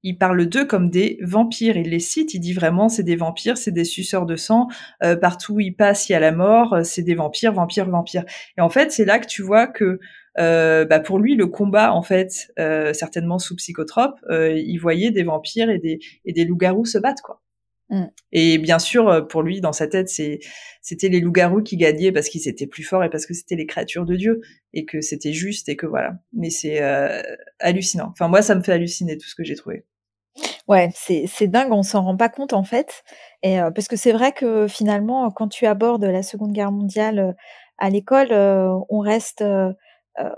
[0.03, 1.77] il parle d'eux comme des vampires.
[1.77, 4.67] Il les cite, il dit vraiment c'est des vampires, c'est des suceurs de sang.
[5.03, 6.77] Euh, partout où il passe, il y a la mort.
[6.83, 8.23] C'est des vampires, vampires, vampires.
[8.57, 9.99] Et en fait, c'est là que tu vois que
[10.37, 12.51] bah pour lui, le combat, en fait,
[12.93, 17.41] certainement sous psychotrope, il voyait des vampires et des, et des loups-garous se battre, quoi.
[17.89, 18.05] Mm.
[18.33, 22.29] Et bien sûr, euh, pour lui, dans sa tête, c'était les loups-garous qui gagnaient parce
[22.29, 24.41] qu'ils étaient plus forts et parce que c'était les créatures de Dieu
[24.73, 26.13] et que c'était juste et que voilà.
[26.33, 27.21] Mais c'est euh,
[27.59, 28.09] hallucinant.
[28.11, 29.85] Enfin, moi, ça me fait halluciner tout ce que j'ai trouvé.
[30.67, 33.03] Ouais, c'est dingue, on s'en rend pas compte en fait.
[33.41, 37.35] Et euh, parce que c'est vrai que finalement, quand tu abordes la Seconde Guerre mondiale
[37.77, 39.43] à l'école, on reste,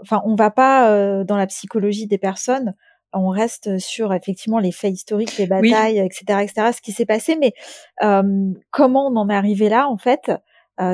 [0.02, 2.76] enfin, on va pas dans la psychologie des personnes
[3.14, 7.38] on reste sur effectivement les faits historiques, les batailles, etc., etc., ce qui s'est passé.
[7.38, 7.54] Mais
[8.72, 10.32] comment on en est arrivé là, en fait,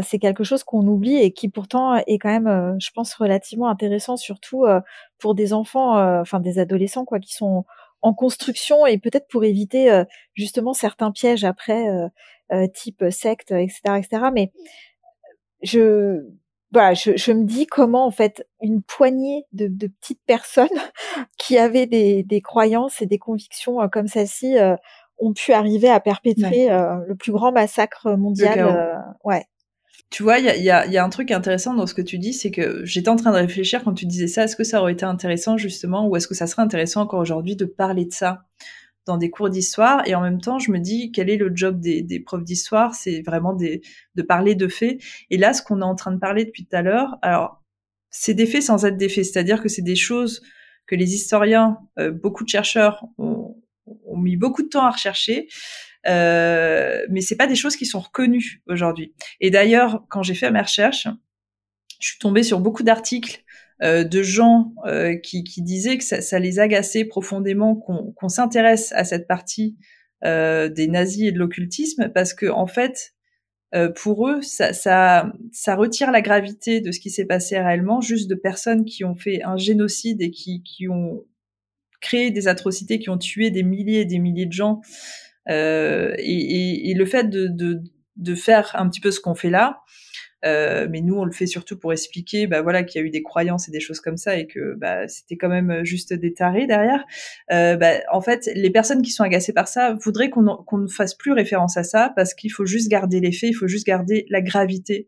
[0.04, 4.18] c'est quelque chose qu'on oublie et qui pourtant est quand même, je pense, relativement intéressant,
[4.18, 4.66] surtout
[5.20, 7.66] pour des enfants, enfin des adolescents, quoi, qui sont
[8.02, 11.86] en construction et peut-être pour éviter justement certains pièges après,
[12.74, 14.24] type secte, etc., etc.
[14.34, 14.52] Mais
[15.62, 16.22] je
[16.76, 20.68] voilà, je, je, me dis comment en fait une poignée de, de petites personnes
[21.38, 24.76] qui avaient des, des, croyances et des convictions euh, comme celle-ci euh,
[25.18, 29.02] ont pu arriver à perpétrer euh, le plus grand massacre mondial.
[29.24, 29.46] ouais.
[30.10, 32.02] Tu vois, il y a, y, a, y a, un truc intéressant dans ce que
[32.02, 34.66] tu dis, c'est que j'étais en train de réfléchir quand tu disais ça, est-ce que
[34.66, 38.06] ça aurait été intéressant justement, ou est-ce que ça serait intéressant encore aujourd'hui de parler
[38.06, 38.44] de ça?
[39.06, 41.80] Dans des cours d'histoire et en même temps je me dis quel est le job
[41.80, 42.96] des, des profs d'histoire?
[42.96, 43.82] C'est vraiment des,
[44.16, 45.00] de parler de faits.
[45.30, 47.64] Et là ce qu'on est en train de parler depuis tout à l'heure alors
[48.10, 49.26] c'est des faits sans être des faits.
[49.26, 50.42] C'est-à-dire que c'est des choses
[50.88, 55.48] que les historiens euh, beaucoup de chercheurs ont, ont, mis beaucoup de temps à rechercher
[56.08, 59.14] euh, mais c'est pas des choses qui sont reconnues aujourd'hui.
[59.40, 61.08] Et d'ailleurs quand j'ai fait mes recherches
[62.00, 63.45] je suis tombée sur beaucoup d'articles
[63.82, 69.04] de gens euh, qui, qui, disaient que ça, ça les agaçait profondément qu'on s'intéresse à
[69.04, 69.78] cette partie
[70.24, 73.12] euh, des nazis et de l'occultisme parce que en fait
[73.98, 78.30] pour eux, ça, ça, ça, retire la gravité de ce qui s'est passé réellement, juste
[78.30, 81.26] de personnes qui ont fait un génocide et qui, qui ont
[82.06, 84.82] créé des atrocités, qui ont tué des milliers et des milliers de gens.
[85.50, 87.82] Euh, et, et, et, le fait de, de,
[88.16, 89.82] de, faire un petit peu ce qu'on fait là,
[90.46, 93.10] euh, mais nous, on le fait surtout pour expliquer, bah voilà, qu'il y a eu
[93.10, 96.34] des croyances et des choses comme ça, et que bah, c'était quand même juste des
[96.34, 97.04] tarés derrière.
[97.52, 101.16] Euh, bah, en fait, les personnes qui sont agacées par ça voudraient qu'on ne fasse
[101.16, 104.26] plus référence à ça, parce qu'il faut juste garder les faits, il faut juste garder
[104.30, 105.08] la gravité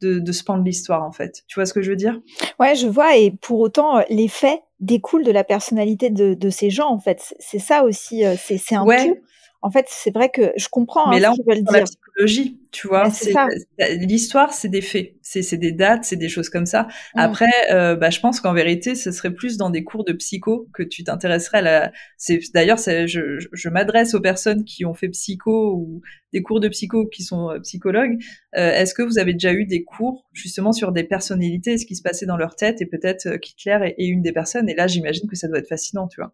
[0.00, 1.42] de, de ce pan de l'histoire, en fait.
[1.48, 2.20] Tu vois ce que je veux dire?
[2.58, 3.16] Ouais, je vois.
[3.16, 7.34] Et pour autant, les faits découlent de la personnalité de, de ces gens, en fait.
[7.40, 8.24] C'est ça aussi.
[8.24, 9.08] Euh, c'est un ouais.
[9.08, 9.16] tout
[9.60, 11.10] en fait, c'est vrai que je comprends.
[11.10, 11.72] Mais hein, là, on veulent dire.
[11.72, 13.10] la psychologie, tu vois.
[13.96, 16.84] L'histoire, c'est des faits, c'est des dates, c'est des choses comme ça.
[16.84, 17.18] Mmh.
[17.18, 20.68] Après, euh, bah, je pense qu'en vérité, ce serait plus dans des cours de psycho
[20.72, 21.92] que tu t'intéresserais à la.
[22.16, 26.02] C'est d'ailleurs, je, m'adresse aux personnes qui ont fait psycho ou
[26.32, 28.16] des cours de psycho qui sont euh, psychologues.
[28.56, 31.96] Euh, Est-ce que vous avez déjà eu des cours justement sur des personnalités, ce qui
[31.96, 34.68] se passait dans leur tête, et peut-être euh, qu'Hitler est, est une des personnes?
[34.68, 36.32] Et là, j'imagine que ça doit être fascinant, tu vois.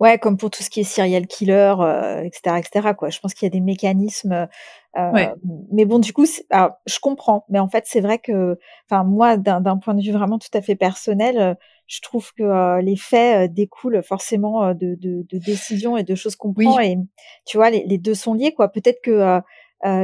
[0.00, 2.94] Ouais, comme pour tout ce qui est serial killer, euh, etc., etc.
[2.96, 3.10] Quoi.
[3.10, 4.48] Je pense qu'il y a des mécanismes.
[4.96, 5.32] Euh, ouais.
[5.72, 7.44] Mais bon, du coup, alors, je comprends.
[7.48, 8.58] Mais en fait, c'est vrai que,
[8.90, 11.54] enfin, moi, d'un point de vue vraiment tout à fait personnel, euh,
[11.86, 16.14] je trouve que euh, les faits euh, découlent forcément de, de, de, décisions et de
[16.14, 16.78] choses qu'on prend.
[16.80, 16.98] Et
[17.46, 18.52] tu vois, les, les, deux sont liés.
[18.52, 18.68] Quoi.
[18.68, 19.40] Peut-être que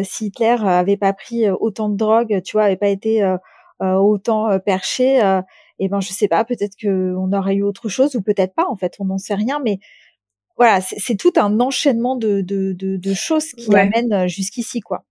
[0.02, 3.36] si Hitler avait pas pris autant de drogue, tu vois, avait pas été
[3.80, 5.20] autant perché
[5.78, 8.66] eh ben je sais pas, peut-être qu'on aurait eu autre chose ou peut-être pas.
[8.68, 9.78] En fait, on n'en sait rien, mais
[10.56, 13.80] voilà, c'est tout un enchaînement de, de, de, de choses qui ouais.
[13.80, 15.04] amènent euh, jusqu'ici, quoi.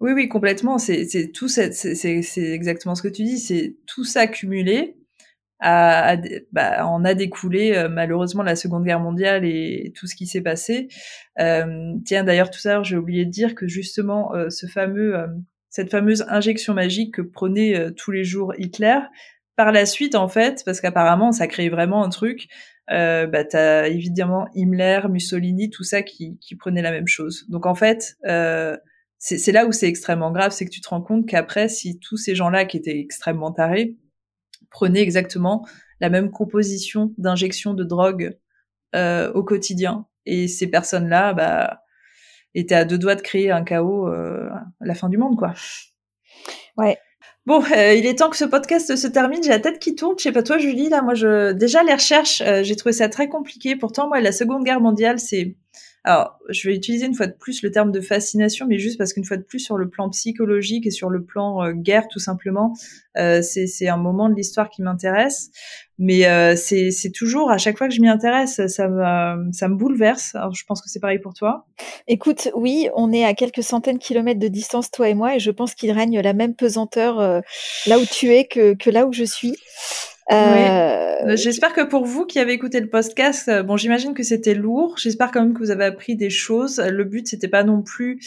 [0.00, 0.78] Oui, oui, complètement.
[0.78, 1.70] C'est tout, c'est
[2.36, 3.38] exactement ce que tu dis.
[3.38, 4.96] C'est tout ça cumulé
[5.60, 10.88] bah, en a découlé malheureusement la Seconde Guerre mondiale et tout ce qui s'est passé.
[11.36, 15.16] tiens, d'ailleurs tout à l'heure j'ai oublié de dire que justement ce fameux
[15.68, 19.00] cette fameuse injection magique que prenait tous les jours Hitler,
[19.60, 22.48] par la suite en fait, parce qu'apparemment ça crée vraiment un truc,
[22.90, 27.44] euh, bah, t'as évidemment Himmler, Mussolini, tout ça qui, prenaient la même chose.
[27.50, 28.74] Donc en fait, euh,
[29.18, 32.16] c'est là où c'est extrêmement grave, c'est que tu te rends compte qu'après, si tous
[32.16, 33.98] ces gens-là qui étaient extrêmement tarés
[34.70, 35.68] prenaient exactement
[36.00, 38.38] la même composition d'injection de drogue
[38.96, 41.82] euh, au quotidien, et ces personnes-là, bah,
[42.54, 45.52] étaient à deux doigts de créer un chaos à la fin du monde, quoi.
[46.78, 46.96] Ouais,
[47.46, 49.42] Bon, euh, il est temps que ce podcast se termine.
[49.42, 50.14] J'ai la tête qui tourne.
[50.18, 50.90] Je sais pas toi, Julie.
[50.90, 53.76] Là, moi, je déjà les recherches, euh, j'ai trouvé ça très compliqué.
[53.76, 55.56] Pourtant, moi, la Seconde Guerre mondiale, c'est
[56.02, 59.12] alors, je vais utiliser une fois de plus le terme de fascination, mais juste parce
[59.12, 62.18] qu'une fois de plus, sur le plan psychologique et sur le plan euh, guerre, tout
[62.18, 62.74] simplement,
[63.14, 65.50] c'est un moment de l'histoire qui m'intéresse.
[66.02, 69.76] Mais euh, c'est toujours, à chaque fois que je m'y intéresse, ça me, ça me
[69.76, 70.34] bouleverse.
[70.34, 71.66] Alors, je pense que c'est pareil pour toi.
[72.08, 75.38] Écoute, oui, on est à quelques centaines de kilomètres de distance, toi et moi, et
[75.38, 77.42] je pense qu'il règne la même pesanteur
[77.86, 79.56] là où tu es que, que là où je suis.
[80.32, 81.36] Euh...
[81.36, 84.96] J'espère que pour vous qui avez écouté le podcast, euh, bon, j'imagine que c'était lourd.
[84.96, 86.78] J'espère quand même que vous avez appris des choses.
[86.80, 88.20] Le but, c'était pas non plus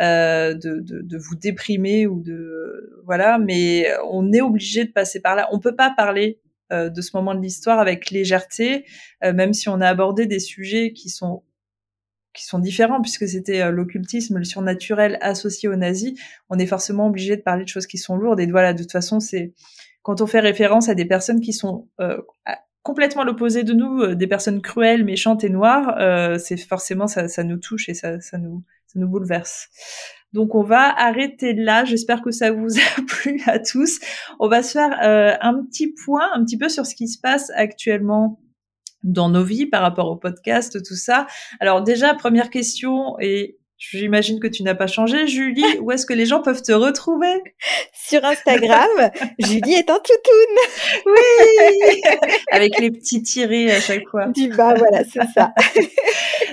[0.00, 5.20] euh, de, de, de, vous déprimer ou de voilà, mais on est obligé de passer
[5.20, 5.48] par là.
[5.50, 6.38] On peut pas parler
[6.72, 8.84] euh, de ce moment de l'histoire avec légèreté,
[9.24, 11.42] euh, même si on a abordé des sujets qui sont
[12.34, 16.18] qui sont différents puisque c'était euh, l'occultisme, le surnaturel associé aux nazis.
[16.50, 18.92] On est forcément obligé de parler de choses qui sont lourdes et voilà, de toute
[18.92, 19.54] façon, c'est
[20.02, 22.18] quand on fait référence à des personnes qui sont euh,
[22.82, 27.28] complètement l'opposé de nous, euh, des personnes cruelles, méchantes et noires, euh, c'est forcément ça,
[27.28, 29.68] ça, nous touche et ça, ça, nous, ça nous bouleverse.
[30.32, 31.84] Donc on va arrêter là.
[31.84, 33.98] J'espère que ça vous a plu à tous.
[34.38, 37.50] On va se faire un petit point, un petit peu sur ce qui se passe
[37.54, 38.40] actuellement
[39.02, 41.26] dans nos vies par rapport au podcast, tout ça.
[41.60, 45.62] Alors déjà première question et J'imagine que tu n'as pas changé, Julie.
[45.80, 47.42] Où est-ce que les gens peuvent te retrouver?
[47.92, 48.88] Sur Instagram,
[49.38, 51.06] Julie est en toutoune.
[51.06, 52.02] Oui,
[52.50, 54.26] avec les petits tirés à chaque fois.
[54.26, 55.54] Du bas, voilà, c'est ça.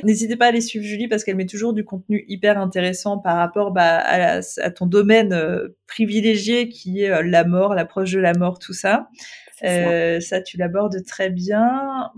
[0.04, 3.38] N'hésitez pas à aller suivre Julie parce qu'elle met toujours du contenu hyper intéressant par
[3.38, 8.20] rapport bah, à, à, ton domaine euh, privilégié qui est euh, la mort, l'approche de
[8.20, 9.08] la mort, tout ça.
[9.64, 10.42] Euh, ça.
[10.42, 12.12] tu l'abordes très bien.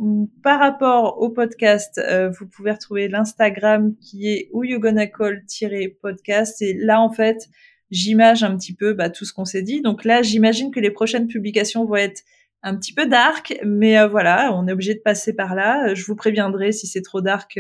[0.44, 6.62] Par rapport au podcast, euh, vous pouvez retrouver l'Instagram qui est où you gonna call-podcast.
[6.62, 7.48] Et là, en fait,
[7.92, 9.82] j'image un petit peu bah, tout ce qu'on s'est dit.
[9.82, 12.24] Donc là, j'imagine que les prochaines publications vont être
[12.64, 15.94] un petit peu dark, mais euh, voilà, on est obligé de passer par là.
[15.94, 17.60] Je vous préviendrai si c'est trop dark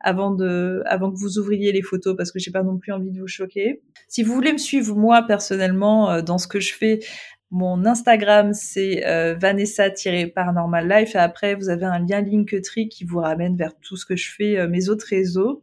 [0.00, 3.10] avant de, avant que vous ouvriez les photos parce que j'ai pas non plus envie
[3.10, 3.80] de vous choquer.
[4.08, 7.00] Si vous voulez me suivre moi personnellement dans ce que je fais,
[7.56, 11.14] mon Instagram, c'est euh, Vanessa-Paranormal Life.
[11.14, 14.30] Et après, vous avez un lien Linktree qui vous ramène vers tout ce que je
[14.30, 15.62] fais, euh, mes autres réseaux.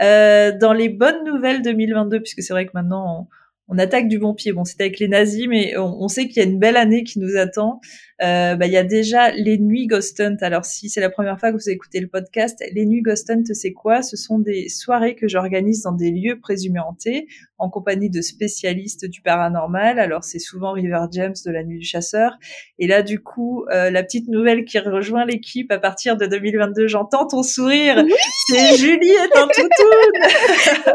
[0.00, 3.28] Euh, dans les bonnes nouvelles 2022, puisque c'est vrai que maintenant,
[3.68, 4.52] on attaque du bon pied.
[4.52, 7.20] Bon, c'était avec les nazis, mais on, sait qu'il y a une belle année qui
[7.20, 7.80] nous attend.
[8.22, 10.36] Euh, bah, il y a déjà les nuits Ghost Hunt.
[10.42, 13.42] Alors, si c'est la première fois que vous écoutez le podcast, les nuits Ghost Hunt,
[13.52, 14.02] c'est quoi?
[14.02, 17.26] Ce sont des soirées que j'organise dans des lieux présumés hantés,
[17.58, 19.98] en compagnie de spécialistes du paranormal.
[19.98, 22.38] Alors, c'est souvent River James de la nuit du chasseur.
[22.78, 26.86] Et là, du coup, euh, la petite nouvelle qui rejoint l'équipe à partir de 2022,
[26.86, 28.04] j'entends ton sourire.
[28.46, 30.12] c'est Julie est en toutoune.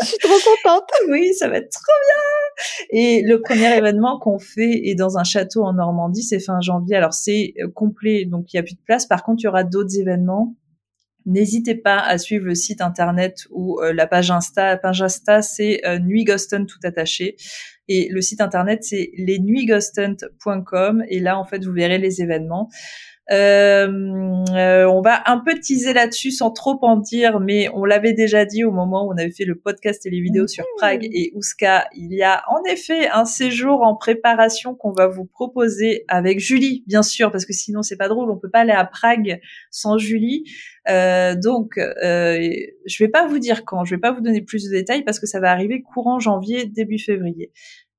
[0.00, 0.90] je suis trop contente.
[1.10, 3.00] Oui, ça va être trop bien.
[3.00, 6.96] Et le premier événement qu'on fait est dans un château en Normandie, c'est fin janvier.
[6.96, 9.06] Alors c'est euh, complet, donc il y a plus de place.
[9.06, 10.56] Par contre, il y aura d'autres événements.
[11.26, 14.66] N'hésitez pas à suivre le site internet ou euh, la page Insta.
[14.66, 17.36] La page Insta, c'est euh, Nuit Ghoston tout attaché.
[17.88, 21.04] Et le site internet, c'est lesnuitsghostent.com.
[21.08, 22.68] Et là, en fait, vous verrez les événements.
[23.32, 23.88] Euh,
[24.54, 28.44] euh, on va un peu teaser là-dessus sans trop en dire, mais on l'avait déjà
[28.44, 31.32] dit au moment où on avait fait le podcast et les vidéos sur Prague et
[31.34, 31.88] Ouska.
[31.94, 36.84] Il y a en effet un séjour en préparation qu'on va vous proposer avec Julie,
[36.86, 38.30] bien sûr, parce que sinon c'est pas drôle.
[38.30, 40.44] On peut pas aller à Prague sans Julie.
[40.88, 42.48] Euh, donc, euh,
[42.84, 45.18] je vais pas vous dire quand, je vais pas vous donner plus de détails parce
[45.18, 47.50] que ça va arriver courant janvier, début février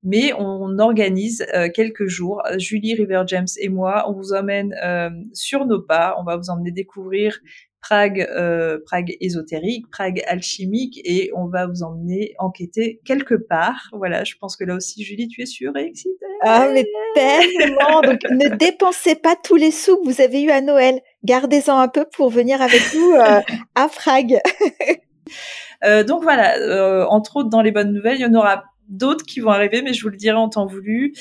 [0.04, 2.42] mais on organise euh, quelques jours.
[2.58, 6.16] Julie River James et moi, on vous emmène euh, sur nos pas.
[6.20, 7.40] On va vous emmener découvrir
[7.82, 13.90] Prague, euh, Prague ésotérique, Prague alchimique, et on va vous emmener enquêter quelque part.
[13.94, 16.26] Voilà, je pense que là aussi, Julie, tu es sûre et excitée.
[16.42, 16.86] Ah, mais
[17.16, 21.02] tellement Donc, ne dépensez pas tous les sous que vous avez eu à Noël.
[21.24, 23.14] Gardez-en un peu pour venir avec nous
[23.76, 24.40] à Prague.
[26.08, 29.52] donc voilà, entre autres dans les bonnes nouvelles, il y en aura d'autres qui vont
[29.52, 31.14] arriver, mais je vous le dirai en temps voulu.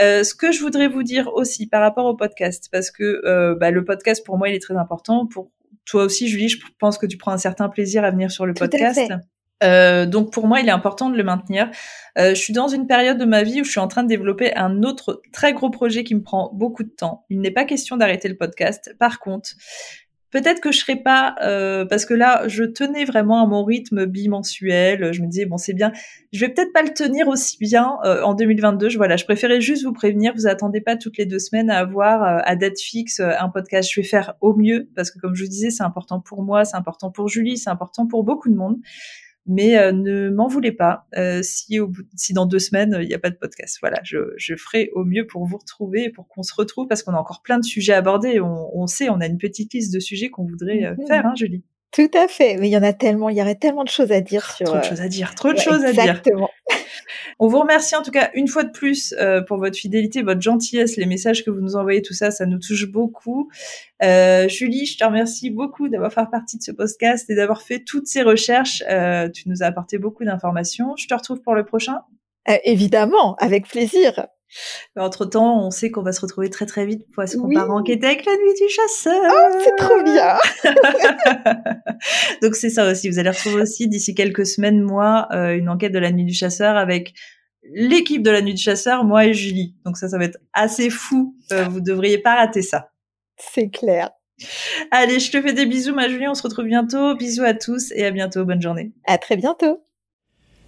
[0.00, 3.54] Euh, ce que je voudrais vous dire aussi par rapport au podcast, parce que euh,
[3.54, 5.26] bah, le podcast pour moi il est très important.
[5.26, 5.50] Pour
[5.84, 8.54] toi aussi, Julie, je pense que tu prends un certain plaisir à venir sur le
[8.54, 9.00] Tout à podcast.
[9.00, 9.08] fait.
[9.64, 11.70] Euh, donc pour moi, il est important de le maintenir.
[12.18, 14.08] Euh, je suis dans une période de ma vie où je suis en train de
[14.08, 17.24] développer un autre très gros projet qui me prend beaucoup de temps.
[17.28, 18.94] Il n'est pas question d'arrêter le podcast.
[18.98, 19.50] Par contre,
[20.30, 24.06] peut-être que je serai pas euh, parce que là, je tenais vraiment à mon rythme
[24.06, 25.12] bimensuel.
[25.12, 25.92] Je me disais bon, c'est bien.
[26.32, 28.88] Je vais peut-être pas le tenir aussi bien euh, en 2022.
[28.88, 30.32] Je voilà, je préférais juste vous prévenir.
[30.34, 33.48] Vous attendez pas toutes les deux semaines à avoir euh, à date fixe euh, un
[33.48, 33.90] podcast.
[33.92, 36.64] Je vais faire au mieux parce que comme je vous disais, c'est important pour moi,
[36.64, 38.78] c'est important pour Julie, c'est important pour beaucoup de monde
[39.48, 43.08] mais euh, ne m'en voulez pas euh, si, au bout, si dans deux semaines il
[43.08, 43.78] n'y a pas de podcast.
[43.80, 47.02] Voilà, je, je, ferai au mieux pour vous retrouver et pour qu'on se retrouve parce
[47.02, 48.40] qu'on a encore plein de sujets à aborder.
[48.40, 51.06] On, on sait, on a une petite liste de sujets qu'on voudrait euh, mmh.
[51.06, 51.64] faire, hein, Julie.
[51.90, 54.12] Tout à fait, mais il y en a tellement, il y aurait tellement de choses
[54.12, 54.66] à dire sur.
[54.66, 56.02] Trop de choses à dire, trop de ouais, choses à dire.
[56.02, 56.50] Exactement.
[57.38, 60.42] On vous remercie en tout cas une fois de plus euh, pour votre fidélité, votre
[60.42, 63.48] gentillesse, les messages que vous nous envoyez, tout ça, ça nous touche beaucoup.
[64.02, 67.80] Euh, Julie, je te remercie beaucoup d'avoir fait partie de ce podcast et d'avoir fait
[67.80, 68.82] toutes ces recherches.
[68.90, 70.94] Euh, tu nous as apporté beaucoup d'informations.
[70.96, 72.00] Je te retrouve pour le prochain.
[72.48, 74.26] Euh, évidemment, avec plaisir.
[74.96, 77.54] Entre temps, on sait qu'on va se retrouver très très vite parce qu'on oui.
[77.54, 79.22] part enquêter avec la nuit du chasseur.
[79.24, 80.36] Oh, c'est trop bien.
[82.42, 83.08] Donc c'est ça aussi.
[83.08, 86.34] Vous allez retrouver aussi d'ici quelques semaines, moi, euh, une enquête de la nuit du
[86.34, 87.14] chasseur avec
[87.62, 89.76] l'équipe de la nuit du chasseur, moi et Julie.
[89.84, 91.36] Donc ça, ça va être assez fou.
[91.52, 92.90] Euh, vous devriez pas rater ça.
[93.36, 94.10] C'est clair.
[94.90, 96.28] Allez, je te fais des bisous, ma Julie.
[96.28, 97.14] On se retrouve bientôt.
[97.16, 98.44] Bisous à tous et à bientôt.
[98.44, 98.92] Bonne journée.
[99.06, 99.82] À très bientôt.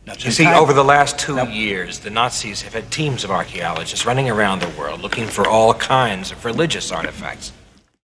[0.07, 4.29] You see, over the last two years, the Nazis have had teams of archaeologists running
[4.29, 7.53] around the world looking for all kinds of religious artifacts.